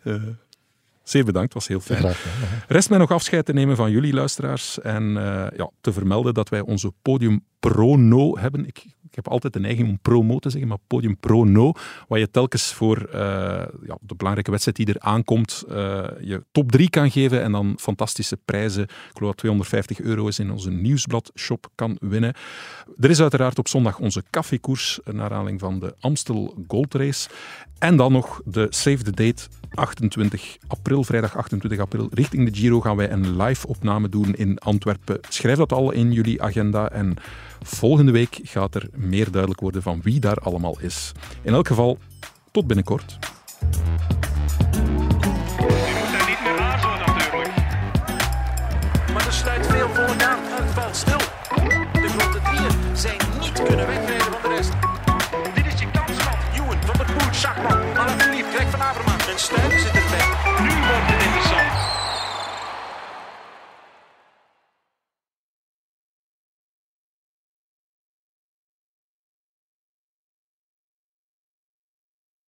[1.08, 1.98] Zeer bedankt, was heel fijn.
[1.98, 2.24] Graag.
[2.68, 6.48] Rest mij nog afscheid te nemen van jullie luisteraars en eh, ja, te vermelden dat
[6.48, 8.66] wij onze podium Prono hebben.
[8.66, 11.72] Ik, ik heb altijd de neiging om promo te zeggen, maar podium Prono,
[12.08, 13.20] waar je telkens voor eh,
[13.86, 17.76] ja, de belangrijke wedstrijd die er aankomt, eh, je top 3 kan geven en dan
[17.80, 18.82] fantastische prijzen.
[18.82, 22.34] Ik geloof dat 250 euro is in onze nieuwsblad-shop kan winnen.
[22.98, 27.28] Er is uiteraard op zondag onze koffiekoers naar aanleiding van de Amstel Gold Race.
[27.78, 32.08] En dan nog de Save the Date 28 april, vrijdag 28 april.
[32.10, 35.20] Richting de Giro gaan wij een live opname doen in Antwerpen.
[35.28, 37.16] Schrijf dat al in jullie agenda en
[37.62, 41.12] volgende week gaat er meer duidelijk worden van wie daar allemaal is.
[41.42, 41.98] In elk geval,
[42.50, 43.18] tot binnenkort.